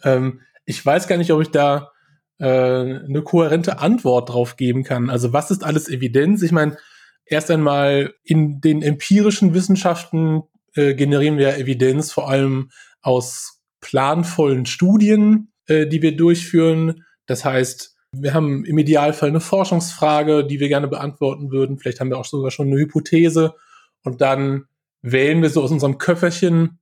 [0.02, 1.92] Ähm, ich weiß gar nicht, ob ich da
[2.38, 5.08] äh, eine kohärente Antwort drauf geben kann.
[5.08, 6.42] Also was ist alles Evidenz?
[6.42, 6.76] Ich meine,
[7.24, 10.42] erst einmal in den empirischen Wissenschaften
[10.74, 17.04] äh, generieren wir Evidenz vor allem aus planvollen Studien, äh, die wir durchführen.
[17.26, 21.78] Das heißt, wir haben im Idealfall eine Forschungsfrage, die wir gerne beantworten würden.
[21.78, 23.54] Vielleicht haben wir auch sogar schon eine Hypothese.
[24.02, 24.66] Und dann
[25.00, 26.78] wählen wir so aus unserem Köfferchen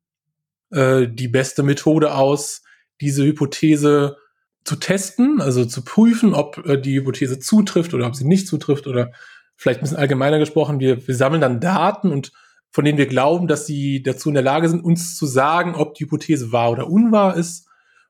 [0.70, 2.62] äh, die beste Methode aus,
[3.00, 4.16] diese Hypothese
[4.64, 8.86] zu testen, also zu prüfen, ob äh, die Hypothese zutrifft oder ob sie nicht zutrifft
[8.86, 9.12] oder
[9.56, 12.32] vielleicht ein bisschen allgemeiner gesprochen, wir, wir sammeln dann Daten und
[12.70, 15.94] von denen wir glauben, dass sie dazu in der Lage sind, uns zu sagen, ob
[15.94, 17.68] die Hypothese wahr oder unwahr ist.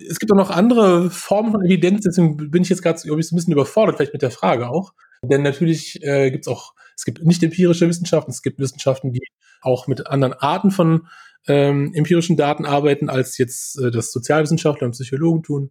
[0.09, 3.53] Es gibt auch noch andere Formen von Evidenz, deswegen bin ich jetzt gerade ein bisschen
[3.53, 4.93] überfordert, vielleicht mit der Frage auch.
[5.23, 9.23] Denn natürlich äh, gibt es auch, es gibt nicht empirische Wissenschaften, es gibt Wissenschaften, die
[9.61, 11.07] auch mit anderen Arten von
[11.47, 15.71] ähm, empirischen Daten arbeiten, als jetzt äh, das Sozialwissenschaftler und Psychologen tun.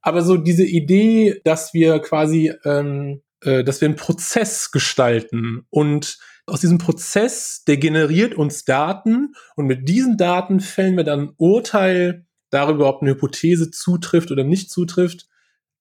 [0.00, 6.18] Aber so diese Idee, dass wir quasi, ähm, äh, dass wir einen Prozess gestalten und
[6.44, 11.34] aus diesem Prozess, der generiert uns Daten und mit diesen Daten fällen wir dann ein
[11.36, 15.26] Urteil darüber, ob eine Hypothese zutrifft oder nicht zutrifft.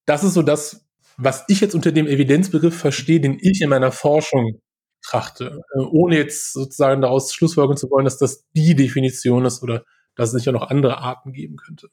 [0.06, 3.92] Das ist so das, was ich jetzt unter dem Evidenzbegriff verstehe, den ich in meiner
[3.92, 4.62] Forschung
[5.04, 9.84] trachte, äh, ohne jetzt sozusagen daraus schlussfolgern zu wollen, dass das die Definition ist oder
[10.16, 11.90] dass es nicht auch noch andere Arten geben könnte.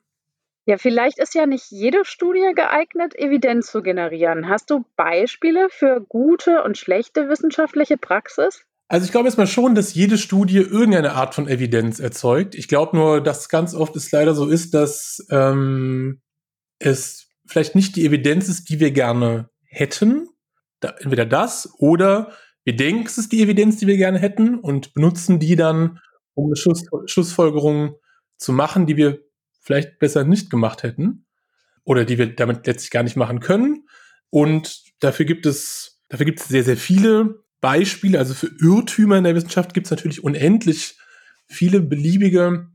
[0.66, 4.48] Ja, vielleicht ist ja nicht jede Studie geeignet, Evidenz zu generieren.
[4.48, 8.66] Hast du Beispiele für gute und schlechte wissenschaftliche Praxis?
[8.88, 12.54] Also ich glaube erstmal schon, dass jede Studie irgendeine Art von Evidenz erzeugt.
[12.54, 16.22] Ich glaube nur, dass ganz oft es leider so ist, dass ähm,
[16.78, 20.28] es vielleicht nicht die Evidenz ist, die wir gerne hätten.
[20.80, 22.32] Da, entweder das oder
[22.64, 26.00] wir denken, es ist die Evidenz, die wir gerne hätten und benutzen die dann,
[26.34, 27.96] um eine Schluss, Schlussfolgerung
[28.38, 29.20] zu machen, die wir
[29.60, 31.26] vielleicht besser nicht gemacht hätten
[31.84, 33.86] oder die wir damit letztlich gar nicht machen können.
[34.30, 38.18] Und dafür gibt es, dafür gibt es sehr, sehr viele Beispiele.
[38.18, 40.96] Also für Irrtümer in der Wissenschaft gibt es natürlich unendlich
[41.46, 42.68] viele beliebige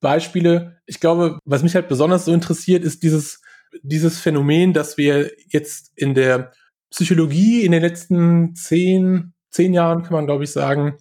[0.00, 0.80] Beispiele.
[0.86, 3.40] Ich glaube, was mich halt besonders so interessiert, ist dieses,
[3.82, 6.52] dieses Phänomen, dass wir jetzt in der
[6.90, 10.98] Psychologie in den letzten zehn, zehn Jahren, kann man glaube ich sagen,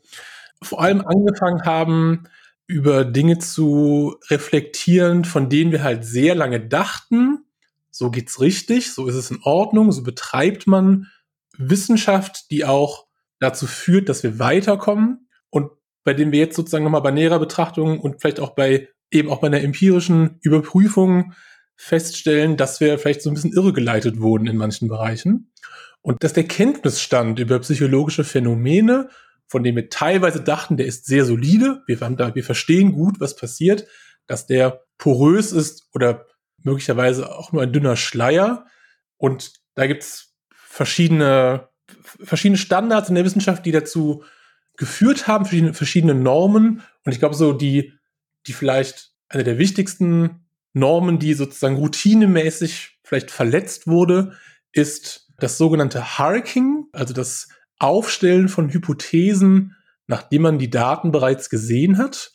[0.61, 2.23] vor allem angefangen haben,
[2.65, 7.45] über Dinge zu reflektieren, von denen wir halt sehr lange dachten,
[7.89, 11.07] so geht's richtig, so ist es in Ordnung, so betreibt man
[11.57, 13.06] Wissenschaft, die auch
[13.39, 15.71] dazu führt, dass wir weiterkommen und
[16.03, 19.39] bei dem wir jetzt sozusagen nochmal bei näherer Betrachtung und vielleicht auch bei eben auch
[19.39, 21.33] bei einer empirischen Überprüfung
[21.75, 25.51] feststellen, dass wir vielleicht so ein bisschen irregeleitet wurden in manchen Bereichen
[26.01, 29.09] und dass der Kenntnisstand über psychologische Phänomene
[29.47, 31.81] von dem wir teilweise dachten, der ist sehr solide.
[31.87, 33.87] Wir, haben da, wir verstehen gut, was passiert,
[34.27, 36.27] dass der porös ist oder
[36.63, 38.65] möglicherweise auch nur ein dünner Schleier.
[39.17, 41.69] Und da gibt's verschiedene,
[42.23, 44.23] verschiedene Standards in der Wissenschaft, die dazu
[44.77, 46.81] geführt haben, verschiedene, verschiedene Normen.
[47.03, 47.93] Und ich glaube, so die,
[48.45, 54.33] die vielleicht eine der wichtigsten Normen, die sozusagen routinemäßig vielleicht verletzt wurde,
[54.71, 59.75] ist das sogenannte Harking, also das Aufstellen von Hypothesen,
[60.07, 62.33] nachdem man die Daten bereits gesehen hat.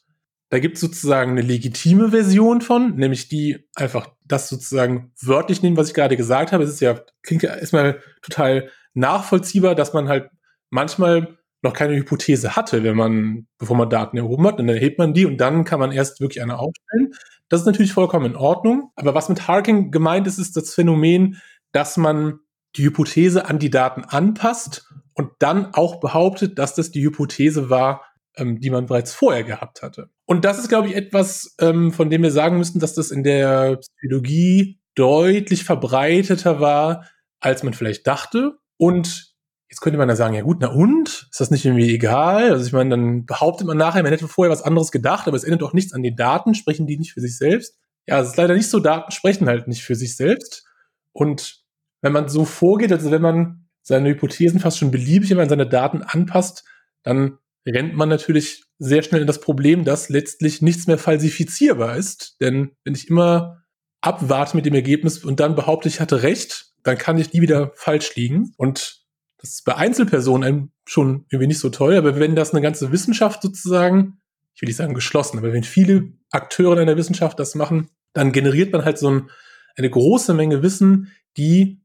[0.50, 5.78] Da gibt es sozusagen eine legitime Version von, nämlich die einfach das sozusagen wörtlich nehmen,
[5.78, 6.64] was ich gerade gesagt habe.
[6.64, 10.31] Es ist ja, klingt ja erstmal total nachvollziehbar, dass man halt
[10.70, 15.14] manchmal noch keine Hypothese hatte, wenn man, bevor man Daten erhoben hat, dann erhebt man
[15.14, 17.12] die und dann kann man erst wirklich eine aufstellen.
[17.48, 18.90] Das ist natürlich vollkommen in Ordnung.
[18.96, 22.40] Aber was mit Harking gemeint ist, ist das Phänomen, dass man
[22.76, 28.02] die Hypothese an die Daten anpasst und dann auch behauptet, dass das die Hypothese war,
[28.37, 30.09] ähm, die man bereits vorher gehabt hatte.
[30.24, 33.22] Und das ist, glaube ich, etwas, ähm, von dem wir sagen müssen, dass das in
[33.22, 37.07] der Psychologie deutlich verbreiteter war,
[37.40, 38.59] als man vielleicht dachte.
[38.83, 39.37] Und
[39.71, 41.29] jetzt könnte man da sagen, ja gut, na und?
[41.31, 42.51] Ist das nicht irgendwie egal?
[42.51, 45.45] Also ich meine, dann behauptet man nachher, man hätte vorher was anderes gedacht, aber es
[45.45, 47.79] ändert doch nichts an den Daten, sprechen die nicht für sich selbst.
[48.09, 50.66] Ja, es ist leider nicht so, Daten sprechen halt nicht für sich selbst.
[51.12, 51.62] Und
[52.01, 55.68] wenn man so vorgeht, also wenn man seine Hypothesen fast schon beliebig, wenn man seine
[55.68, 56.64] Daten anpasst,
[57.05, 62.35] dann rennt man natürlich sehr schnell in das Problem, dass letztlich nichts mehr falsifizierbar ist.
[62.40, 63.62] Denn wenn ich immer
[64.01, 67.73] abwarte mit dem Ergebnis und dann behaupte, ich hatte recht, dann kann ich nie wieder
[67.75, 68.55] falsch liegen.
[68.57, 69.03] Und
[69.38, 71.97] das ist bei Einzelpersonen schon irgendwie nicht so toll.
[71.97, 74.21] Aber wenn das eine ganze Wissenschaft sozusagen,
[74.55, 78.33] ich will nicht sagen geschlossen, aber wenn viele Akteure in der Wissenschaft das machen, dann
[78.33, 79.31] generiert man halt so ein,
[79.77, 81.81] eine große Menge Wissen, die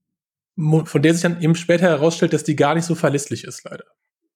[0.57, 3.85] von der sich dann eben später herausstellt, dass die gar nicht so verlässlich ist, leider.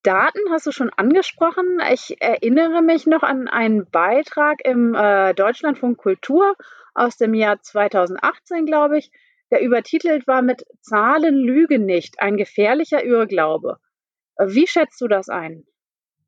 [0.04, 1.80] Daten hast du schon angesprochen.
[1.92, 6.56] Ich erinnere mich noch an einen Beitrag im äh, Deutschlandfunk Kultur
[6.94, 9.12] aus dem Jahr 2018, glaube ich,
[9.52, 13.78] der übertitelt war mit Zahlen lügen nicht, ein gefährlicher Irrglaube.
[14.40, 15.66] Wie schätzt du das ein?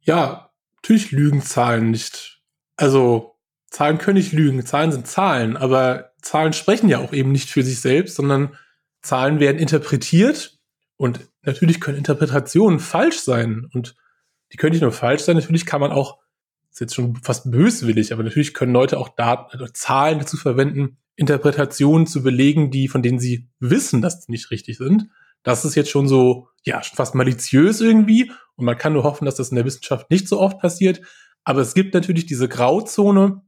[0.02, 2.42] Ja, natürlich lügen Zahlen nicht.
[2.76, 3.36] Also
[3.70, 7.64] Zahlen können nicht lügen, Zahlen sind Zahlen, aber Zahlen sprechen ja auch eben nicht für
[7.64, 8.58] sich selbst, sondern
[9.02, 10.60] Zahlen werden interpretiert
[10.96, 13.96] und natürlich können Interpretationen falsch sein und
[14.52, 16.20] die können nicht nur falsch sein, natürlich kann man auch,
[16.74, 20.98] ist jetzt schon fast böswillig, aber natürlich können Leute auch Daten, also Zahlen dazu verwenden,
[21.16, 25.08] Interpretationen zu belegen, die, von denen sie wissen, dass die nicht richtig sind.
[25.44, 29.26] Das ist jetzt schon so, ja, schon fast maliziös irgendwie und man kann nur hoffen,
[29.26, 31.02] dass das in der Wissenschaft nicht so oft passiert.
[31.44, 33.44] Aber es gibt natürlich diese Grauzone,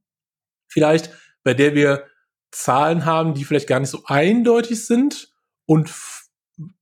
[0.68, 1.10] vielleicht,
[1.44, 2.06] bei der wir
[2.52, 5.34] Zahlen haben, die vielleicht gar nicht so eindeutig sind
[5.66, 5.92] und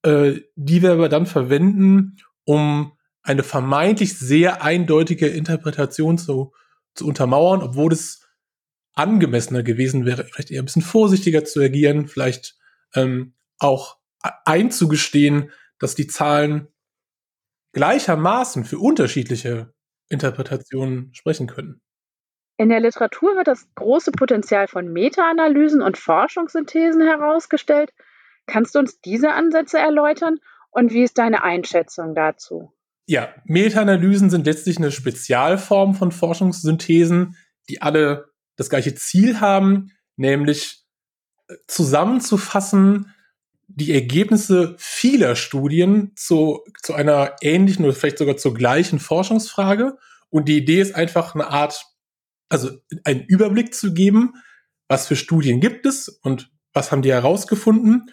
[0.04, 2.92] äh, die wir aber dann verwenden, um
[3.24, 6.54] eine vermeintlich sehr eindeutige Interpretation zu,
[6.94, 8.28] zu untermauern, obwohl es
[8.94, 12.58] angemessener gewesen wäre, vielleicht eher ein bisschen vorsichtiger zu agieren, vielleicht
[12.94, 13.98] ähm, auch
[14.46, 16.68] einzugestehen, dass die Zahlen
[17.72, 19.74] gleichermaßen für unterschiedliche
[20.10, 21.82] Interpretationen sprechen können.
[22.58, 27.92] In der Literatur wird das große Potenzial von Meta-Analysen und Forschungssynthesen herausgestellt,
[28.46, 30.40] Kannst du uns diese Ansätze erläutern
[30.72, 32.74] und wie ist deine Einschätzung dazu?
[33.06, 37.36] Ja, Meta-Analysen sind letztlich eine Spezialform von Forschungssynthesen,
[37.70, 40.84] die alle das gleiche Ziel haben, nämlich
[41.48, 43.14] äh, zusammenzufassen
[43.68, 49.98] die Ergebnisse vieler Studien zu, zu einer ähnlichen oder vielleicht sogar zur gleichen Forschungsfrage.
[50.30, 51.84] Und die Idee ist einfach eine Art,
[52.50, 52.72] also
[53.04, 54.36] einen Überblick zu geben,
[54.88, 58.12] was für Studien gibt es und was haben die herausgefunden.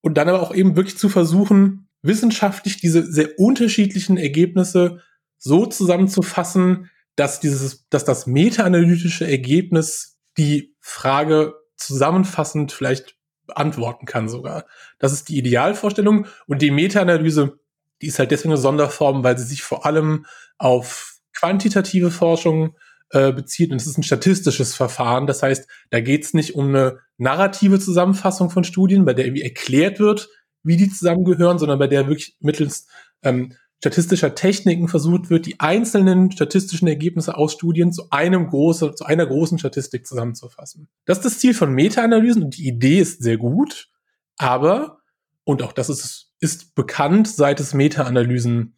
[0.00, 5.02] Und dann aber auch eben wirklich zu versuchen, wissenschaftlich diese sehr unterschiedlichen Ergebnisse
[5.38, 14.66] so zusammenzufassen, dass dieses, dass das meta-analytische Ergebnis die Frage zusammenfassend vielleicht beantworten kann sogar.
[14.98, 17.58] Das ist die Idealvorstellung und die Meta-Analyse,
[18.00, 20.26] die ist halt deswegen eine Sonderform, weil sie sich vor allem
[20.58, 22.76] auf quantitative Forschung
[23.10, 25.26] äh, bezieht und es ist ein statistisches Verfahren.
[25.26, 29.42] Das heißt, da geht es nicht um eine narrative Zusammenfassung von Studien, bei der irgendwie
[29.42, 30.28] erklärt wird,
[30.62, 32.86] wie die zusammengehören, sondern bei der wirklich mittels
[33.22, 39.04] ähm, statistischer Techniken versucht wird, die einzelnen statistischen Ergebnisse aus Studien zu einem großen, zu
[39.04, 40.88] einer großen Statistik zusammenzufassen.
[41.06, 43.88] Das ist das Ziel von Meta-Analysen und die Idee ist sehr gut,
[44.36, 44.98] aber,
[45.44, 48.76] und auch das ist, ist bekannt, seit es Meta-Analysen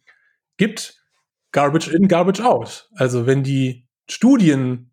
[0.55, 1.03] gibt,
[1.51, 2.89] Garbage in, Garbage out.
[2.95, 4.91] Also wenn die Studien,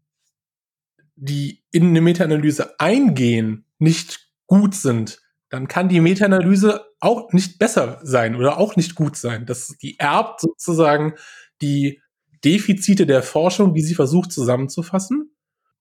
[1.15, 5.21] die in eine Meta-Analyse eingehen, nicht gut sind,
[5.51, 9.47] dann kann die Meta-Analyse auch nicht besser sein oder auch nicht gut sein.
[9.47, 11.15] Das, die erbt sozusagen
[11.61, 12.01] die
[12.45, 15.35] Defizite der Forschung, die sie versucht zusammenzufassen.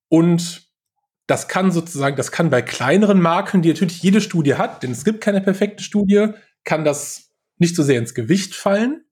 [0.10, 0.68] Und
[1.28, 5.06] das kann sozusagen, das kann bei kleineren Marken, die natürlich jede Studie hat, denn es
[5.06, 6.30] gibt keine perfekte Studie,
[6.64, 9.06] kann das nicht so sehr ins Gewicht fallen.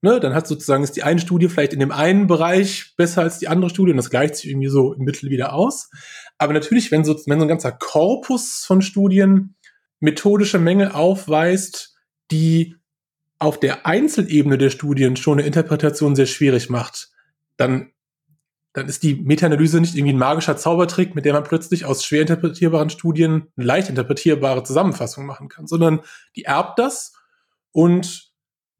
[0.00, 3.38] Ne, dann hat sozusagen ist die eine Studie vielleicht in dem einen Bereich besser als
[3.38, 5.90] die andere Studie und das gleicht sich irgendwie so im Mittel wieder aus.
[6.38, 9.56] Aber natürlich, wenn so, wenn so ein ganzer Korpus von Studien
[10.02, 11.94] methodische Mängel aufweist,
[12.30, 12.76] die
[13.38, 17.10] auf der Einzelebene der Studien schon eine Interpretation sehr schwierig macht,
[17.56, 17.92] dann,
[18.72, 22.22] dann ist die Meta-Analyse nicht irgendwie ein magischer Zaubertrick, mit der man plötzlich aus schwer
[22.22, 26.00] interpretierbaren Studien eine leicht interpretierbare Zusammenfassung machen kann, sondern
[26.34, 27.12] die erbt das
[27.70, 28.32] und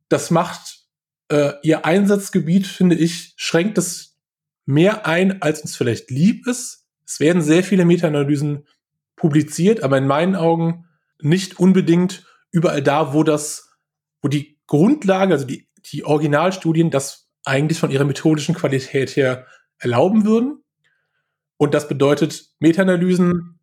[0.09, 0.87] das macht
[1.29, 4.19] äh, ihr Einsatzgebiet, finde ich, schränkt es
[4.67, 6.89] mehr ein, als uns vielleicht lieb ist.
[7.07, 8.67] Es werden sehr viele Meta-Analysen
[9.15, 10.87] publiziert, aber in meinen Augen
[11.25, 13.71] nicht unbedingt überall da, wo das,
[14.21, 19.47] wo die Grundlage, also die, die Originalstudien das eigentlich von ihrer methodischen Qualität her
[19.79, 20.63] erlauben würden.
[21.57, 23.59] Und das bedeutet, Meta-Analysen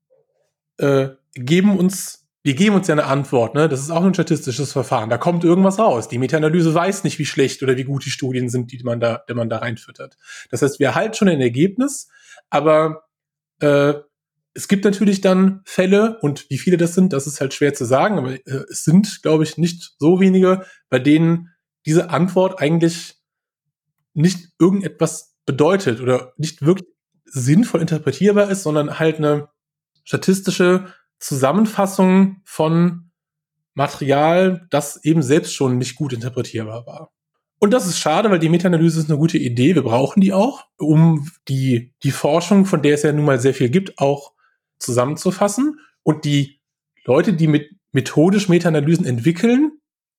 [0.78, 3.68] äh, geben uns, die geben uns ja eine Antwort, ne?
[3.68, 5.10] Das ist auch ein statistisches Verfahren.
[5.10, 6.08] Da kommt irgendwas raus.
[6.08, 9.24] Die Meta-Analyse weiß nicht, wie schlecht oder wie gut die Studien sind, die man da,
[9.30, 10.18] die man da reinfüttert.
[10.50, 12.10] Das heißt, wir erhalten schon ein Ergebnis,
[12.50, 13.04] aber
[13.60, 13.96] äh,
[14.54, 17.86] es gibt natürlich dann Fälle, und wie viele das sind, das ist halt schwer zu
[17.86, 21.50] sagen, aber äh, es sind, glaube ich, nicht so wenige, bei denen
[21.86, 23.16] diese Antwort eigentlich
[24.14, 26.90] nicht irgendetwas bedeutet oder nicht wirklich
[27.26, 29.50] sinnvoll interpretierbar ist, sondern halt eine
[30.04, 33.12] statistische Zusammenfassung von
[33.76, 37.12] Material, das eben selbst schon nicht gut interpretierbar war.
[37.60, 39.76] Und das ist schade, weil die Meta-Analyse ist eine gute Idee.
[39.76, 43.54] Wir brauchen die auch, um die, die Forschung, von der es ja nun mal sehr
[43.54, 44.34] viel gibt, auch
[44.80, 45.80] zusammenzufassen.
[46.04, 46.62] Und die
[47.06, 49.72] Leute, die mit methodisch Meta-Analysen entwickeln,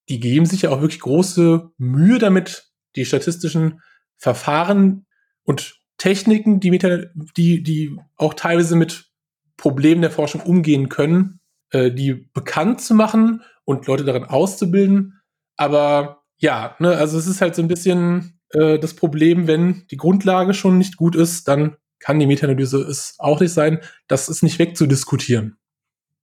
[0.08, 3.80] die geben sich ja auch wirklich große Mühe damit, die statistischen
[4.16, 5.06] Verfahren
[5.44, 6.98] und Techniken, die, Meta,
[7.36, 9.10] die, die auch teilweise mit
[9.56, 15.20] Problemen der Forschung umgehen können, äh, die bekannt zu machen und Leute darin auszubilden.
[15.56, 19.98] Aber ja, ne, also es ist halt so ein bisschen äh, das Problem, wenn die
[19.98, 23.80] Grundlage schon nicht gut ist, dann kann die Meta-Analyse es auch nicht sein.
[24.08, 25.58] Das ist nicht wegzudiskutieren.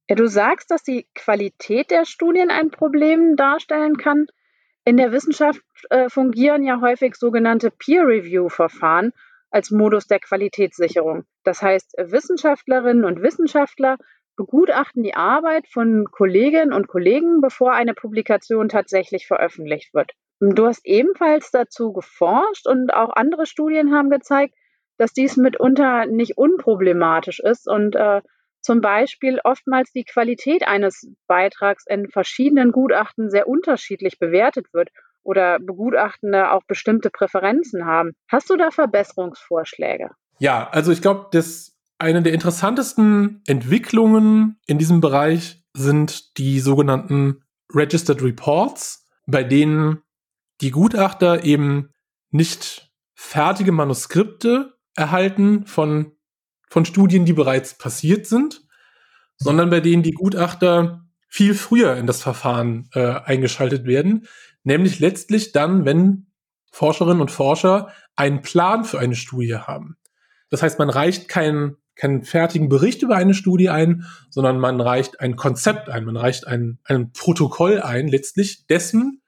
[0.09, 4.27] Ja, du sagst, dass die Qualität der Studien ein Problem darstellen kann.
[4.85, 9.11] In der Wissenschaft äh, fungieren ja häufig sogenannte Peer-Review-Verfahren
[9.49, 11.25] als Modus der Qualitätssicherung.
[11.43, 13.97] Das heißt, Wissenschaftlerinnen und Wissenschaftler
[14.37, 20.11] begutachten die Arbeit von Kolleginnen und Kollegen, bevor eine Publikation tatsächlich veröffentlicht wird.
[20.39, 24.53] Du hast ebenfalls dazu geforscht und auch andere Studien haben gezeigt,
[24.97, 28.21] dass dies mitunter nicht unproblematisch ist und äh,
[28.61, 34.89] zum Beispiel oftmals die Qualität eines Beitrags in verschiedenen Gutachten sehr unterschiedlich bewertet wird
[35.23, 38.13] oder Begutachtende auch bestimmte Präferenzen haben.
[38.29, 40.11] Hast du da Verbesserungsvorschläge?
[40.39, 47.43] Ja, also ich glaube, dass eine der interessantesten Entwicklungen in diesem Bereich sind die sogenannten
[47.73, 50.01] Registered Reports, bei denen
[50.61, 51.93] die Gutachter eben
[52.31, 56.11] nicht fertige Manuskripte erhalten von,
[56.67, 58.63] von Studien, die bereits passiert sind,
[59.37, 64.27] sondern bei denen die Gutachter viel früher in das Verfahren äh, eingeschaltet werden,
[64.63, 66.27] nämlich letztlich dann, wenn
[66.71, 69.97] Forscherinnen und Forscher einen Plan für eine Studie haben.
[70.49, 75.19] Das heißt, man reicht keinen keinen fertigen Bericht über eine Studie ein, sondern man reicht
[75.19, 79.23] ein Konzept ein, man reicht ein, ein Protokoll ein, letztlich dessen,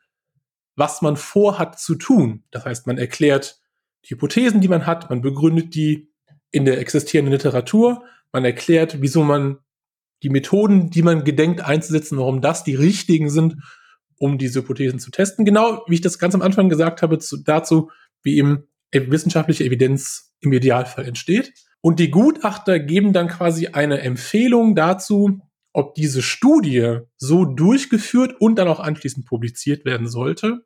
[0.75, 2.43] was man vorhat zu tun.
[2.51, 3.58] Das heißt, man erklärt
[4.15, 6.11] Hypothesen, die man hat, man begründet die
[6.51, 9.59] in der existierenden Literatur, man erklärt, wieso man
[10.23, 13.55] die Methoden, die man gedenkt einzusetzen, warum das die richtigen sind,
[14.17, 15.45] um diese Hypothesen zu testen.
[15.45, 17.89] Genau wie ich das ganz am Anfang gesagt habe, zu, dazu,
[18.21, 21.53] wie eben wissenschaftliche Evidenz im Idealfall entsteht.
[21.81, 25.39] Und die Gutachter geben dann quasi eine Empfehlung dazu,
[25.71, 30.65] ob diese Studie so durchgeführt und dann auch anschließend publiziert werden sollte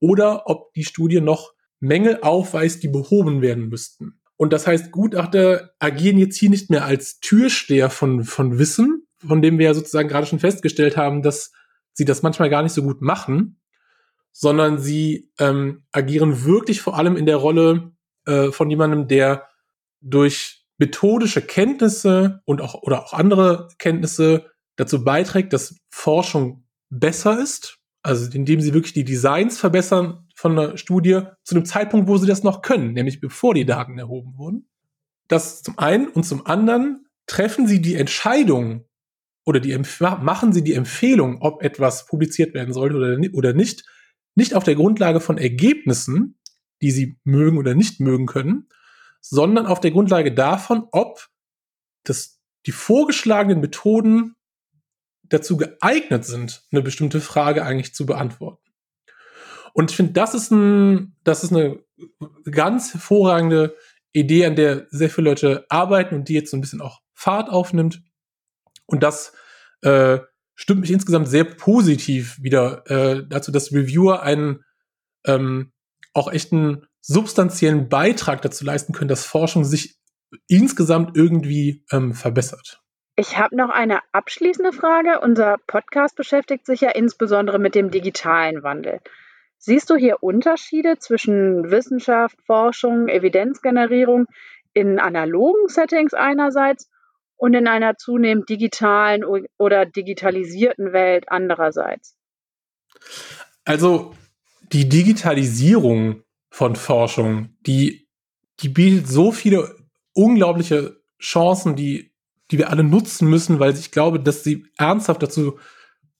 [0.00, 4.20] oder ob die Studie noch Mängel aufweist, die behoben werden müssten.
[4.36, 9.42] Und das heißt, Gutachter agieren jetzt hier nicht mehr als Türsteher von, von Wissen, von
[9.42, 11.52] dem wir ja sozusagen gerade schon festgestellt haben, dass
[11.92, 13.60] sie das manchmal gar nicht so gut machen,
[14.32, 17.92] sondern sie ähm, agieren wirklich vor allem in der Rolle
[18.26, 19.48] äh, von jemandem, der
[20.00, 27.78] durch methodische Kenntnisse und auch oder auch andere Kenntnisse dazu beiträgt, dass Forschung besser ist,
[28.02, 32.28] also indem sie wirklich die Designs verbessern von der Studie zu einem Zeitpunkt, wo sie
[32.28, 34.68] das noch können, nämlich bevor die Daten erhoben wurden.
[35.26, 38.84] Das zum einen und zum anderen treffen sie die Entscheidung
[39.44, 43.84] oder die machen sie die Empfehlung, ob etwas publiziert werden sollte oder, oder nicht,
[44.36, 46.38] nicht auf der Grundlage von Ergebnissen,
[46.82, 48.68] die sie mögen oder nicht mögen können,
[49.20, 51.30] sondern auf der Grundlage davon, ob
[52.04, 54.36] das, die vorgeschlagenen Methoden
[55.24, 58.67] dazu geeignet sind, eine bestimmte Frage eigentlich zu beantworten.
[59.78, 61.78] Und ich finde, das ist ein, das ist eine
[62.50, 63.76] ganz hervorragende
[64.12, 67.48] Idee, an der sehr viele Leute arbeiten und die jetzt so ein bisschen auch Fahrt
[67.48, 68.02] aufnimmt.
[68.86, 69.32] Und das
[69.82, 70.18] äh,
[70.56, 74.64] stimmt mich insgesamt sehr positiv wieder äh, dazu, dass Reviewer einen
[75.24, 75.70] ähm,
[76.12, 80.00] auch echt einen substanziellen Beitrag dazu leisten können, dass Forschung sich
[80.48, 82.82] insgesamt irgendwie ähm, verbessert.
[83.14, 85.20] Ich habe noch eine abschließende Frage.
[85.20, 88.98] Unser Podcast beschäftigt sich ja insbesondere mit dem digitalen Wandel.
[89.58, 94.26] Siehst du hier Unterschiede zwischen Wissenschaft, Forschung, Evidenzgenerierung
[94.72, 96.88] in analogen Settings einerseits
[97.36, 99.24] und in einer zunehmend digitalen
[99.58, 102.16] oder digitalisierten Welt andererseits?
[103.64, 104.14] Also
[104.72, 108.08] die Digitalisierung von Forschung, die,
[108.60, 109.76] die bietet so viele
[110.12, 112.12] unglaubliche Chancen, die,
[112.50, 115.58] die wir alle nutzen müssen, weil ich glaube, dass sie ernsthaft dazu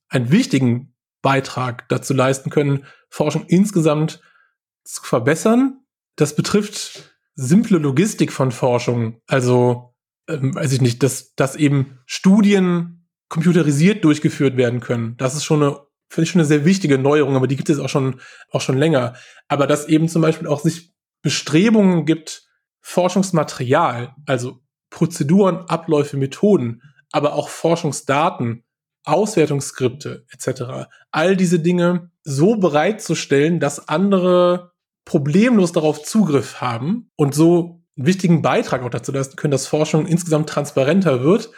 [0.09, 4.21] einen wichtigen Beitrag dazu leisten können, Forschung insgesamt
[4.85, 5.81] zu verbessern.
[6.17, 9.21] Das betrifft simple Logistik von Forschung.
[9.27, 9.95] Also,
[10.29, 15.17] ähm, weiß ich nicht, dass, dass eben Studien computerisiert durchgeführt werden können.
[15.19, 17.79] Das ist schon eine finde ich schon eine sehr wichtige Neuerung, aber die gibt es
[17.79, 19.15] auch schon, auch schon länger.
[19.47, 22.49] Aber dass eben zum Beispiel auch sich Bestrebungen gibt,
[22.81, 24.61] Forschungsmaterial, also
[24.91, 28.65] Prozeduren, Abläufe, Methoden, aber auch Forschungsdaten,
[29.09, 30.89] Auswertungsskripte etc.
[31.11, 34.73] All diese Dinge so bereitzustellen, dass andere
[35.05, 40.07] problemlos darauf Zugriff haben und so einen wichtigen Beitrag auch dazu leisten können, dass Forschung
[40.07, 41.51] insgesamt transparenter wird.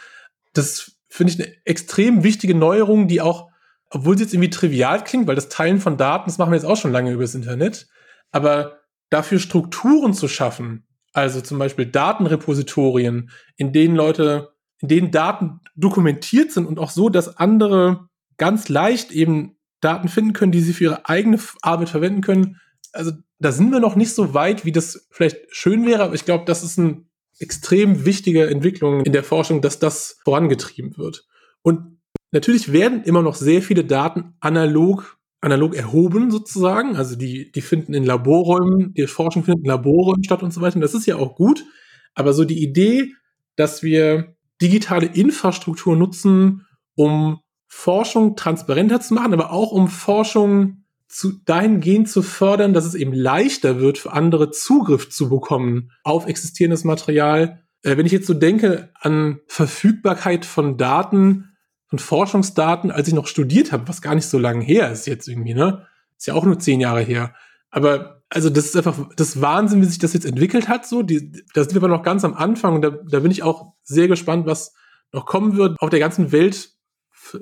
[0.53, 3.51] Das finde ich eine extrem wichtige Neuerung, die auch
[3.91, 6.65] obwohl sie jetzt irgendwie trivial klingt, weil das Teilen von Daten, das machen wir jetzt
[6.65, 7.87] auch schon lange übers Internet,
[8.31, 8.79] aber
[9.09, 14.50] dafür Strukturen zu schaffen, also zum Beispiel Datenrepositorien, in denen Leute,
[14.81, 18.07] in denen Daten dokumentiert sind und auch so, dass andere
[18.37, 22.57] ganz leicht eben Daten finden können, die sie für ihre eigene Arbeit verwenden können.
[22.93, 26.25] Also da sind wir noch nicht so weit, wie das vielleicht schön wäre, aber ich
[26.25, 27.03] glaube, das ist eine
[27.39, 31.25] extrem wichtige Entwicklung in der Forschung, dass das vorangetrieben wird.
[31.63, 32.01] Und
[32.31, 36.95] Natürlich werden immer noch sehr viele Daten analog, analog erhoben sozusagen.
[36.95, 40.75] Also die, die finden in Laborräumen, die Forschung findet in Laborräumen statt und so weiter.
[40.75, 41.65] Und das ist ja auch gut.
[42.13, 43.11] Aber so die Idee,
[43.57, 51.33] dass wir digitale Infrastruktur nutzen, um Forschung transparenter zu machen, aber auch um Forschung zu,
[51.45, 56.83] dahingehend zu fördern, dass es eben leichter wird, für andere Zugriff zu bekommen auf existierendes
[56.83, 57.61] Material.
[57.83, 61.49] Äh, wenn ich jetzt so denke an Verfügbarkeit von Daten,
[61.87, 65.27] von Forschungsdaten, als ich noch studiert habe, was gar nicht so lange her ist jetzt
[65.27, 65.85] irgendwie, ne?
[66.17, 67.33] Ist ja auch nur zehn Jahre her.
[67.71, 70.85] Aber also das ist einfach das Wahnsinn, wie sich das jetzt entwickelt hat.
[70.85, 73.43] So, die, da sind wir aber noch ganz am Anfang und da, da bin ich
[73.43, 74.73] auch sehr gespannt, was
[75.11, 75.79] noch kommen wird.
[75.79, 76.71] Auf der ganzen Welt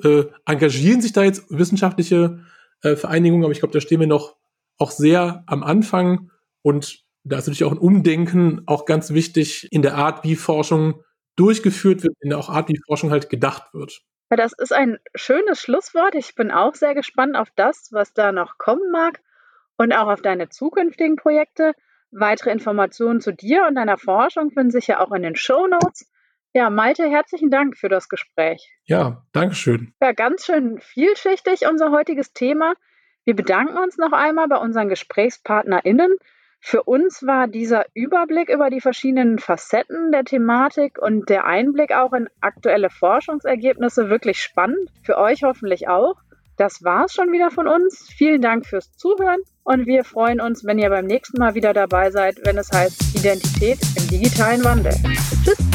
[0.04, 2.40] äh, engagieren sich da jetzt wissenschaftliche
[2.82, 4.38] äh, Vereinigungen, aber ich glaube, da stehen wir noch
[4.78, 9.82] auch sehr am Anfang und da ist natürlich auch ein Umdenken auch ganz wichtig in
[9.82, 11.04] der Art, wie Forschung
[11.36, 14.02] durchgeführt wird, in der auch Art, wie Forschung halt gedacht wird.
[14.32, 16.16] Ja, das ist ein schönes Schlusswort.
[16.16, 19.22] Ich bin auch sehr gespannt auf das, was da noch kommen mag
[19.80, 21.74] und auch auf deine zukünftigen Projekte.
[22.12, 26.12] Weitere Informationen zu dir und deiner Forschung finden sich ja auch in den Show Notes.
[26.54, 28.70] Ja, Malte, herzlichen Dank für das Gespräch.
[28.86, 29.94] Ja, Dankeschön.
[30.02, 32.74] Ja, ganz schön vielschichtig unser heutiges Thema.
[33.24, 36.12] Wir bedanken uns noch einmal bei unseren GesprächspartnerInnen.
[36.60, 42.12] Für uns war dieser Überblick über die verschiedenen Facetten der Thematik und der Einblick auch
[42.12, 44.90] in aktuelle Forschungsergebnisse wirklich spannend.
[45.04, 46.16] Für euch hoffentlich auch.
[46.60, 48.10] Das war's schon wieder von uns.
[48.18, 52.12] Vielen Dank fürs Zuhören und wir freuen uns, wenn ihr beim nächsten Mal wieder dabei
[52.12, 54.94] seid, wenn es heißt Identität im digitalen Wandel.
[55.46, 55.69] Tschüss!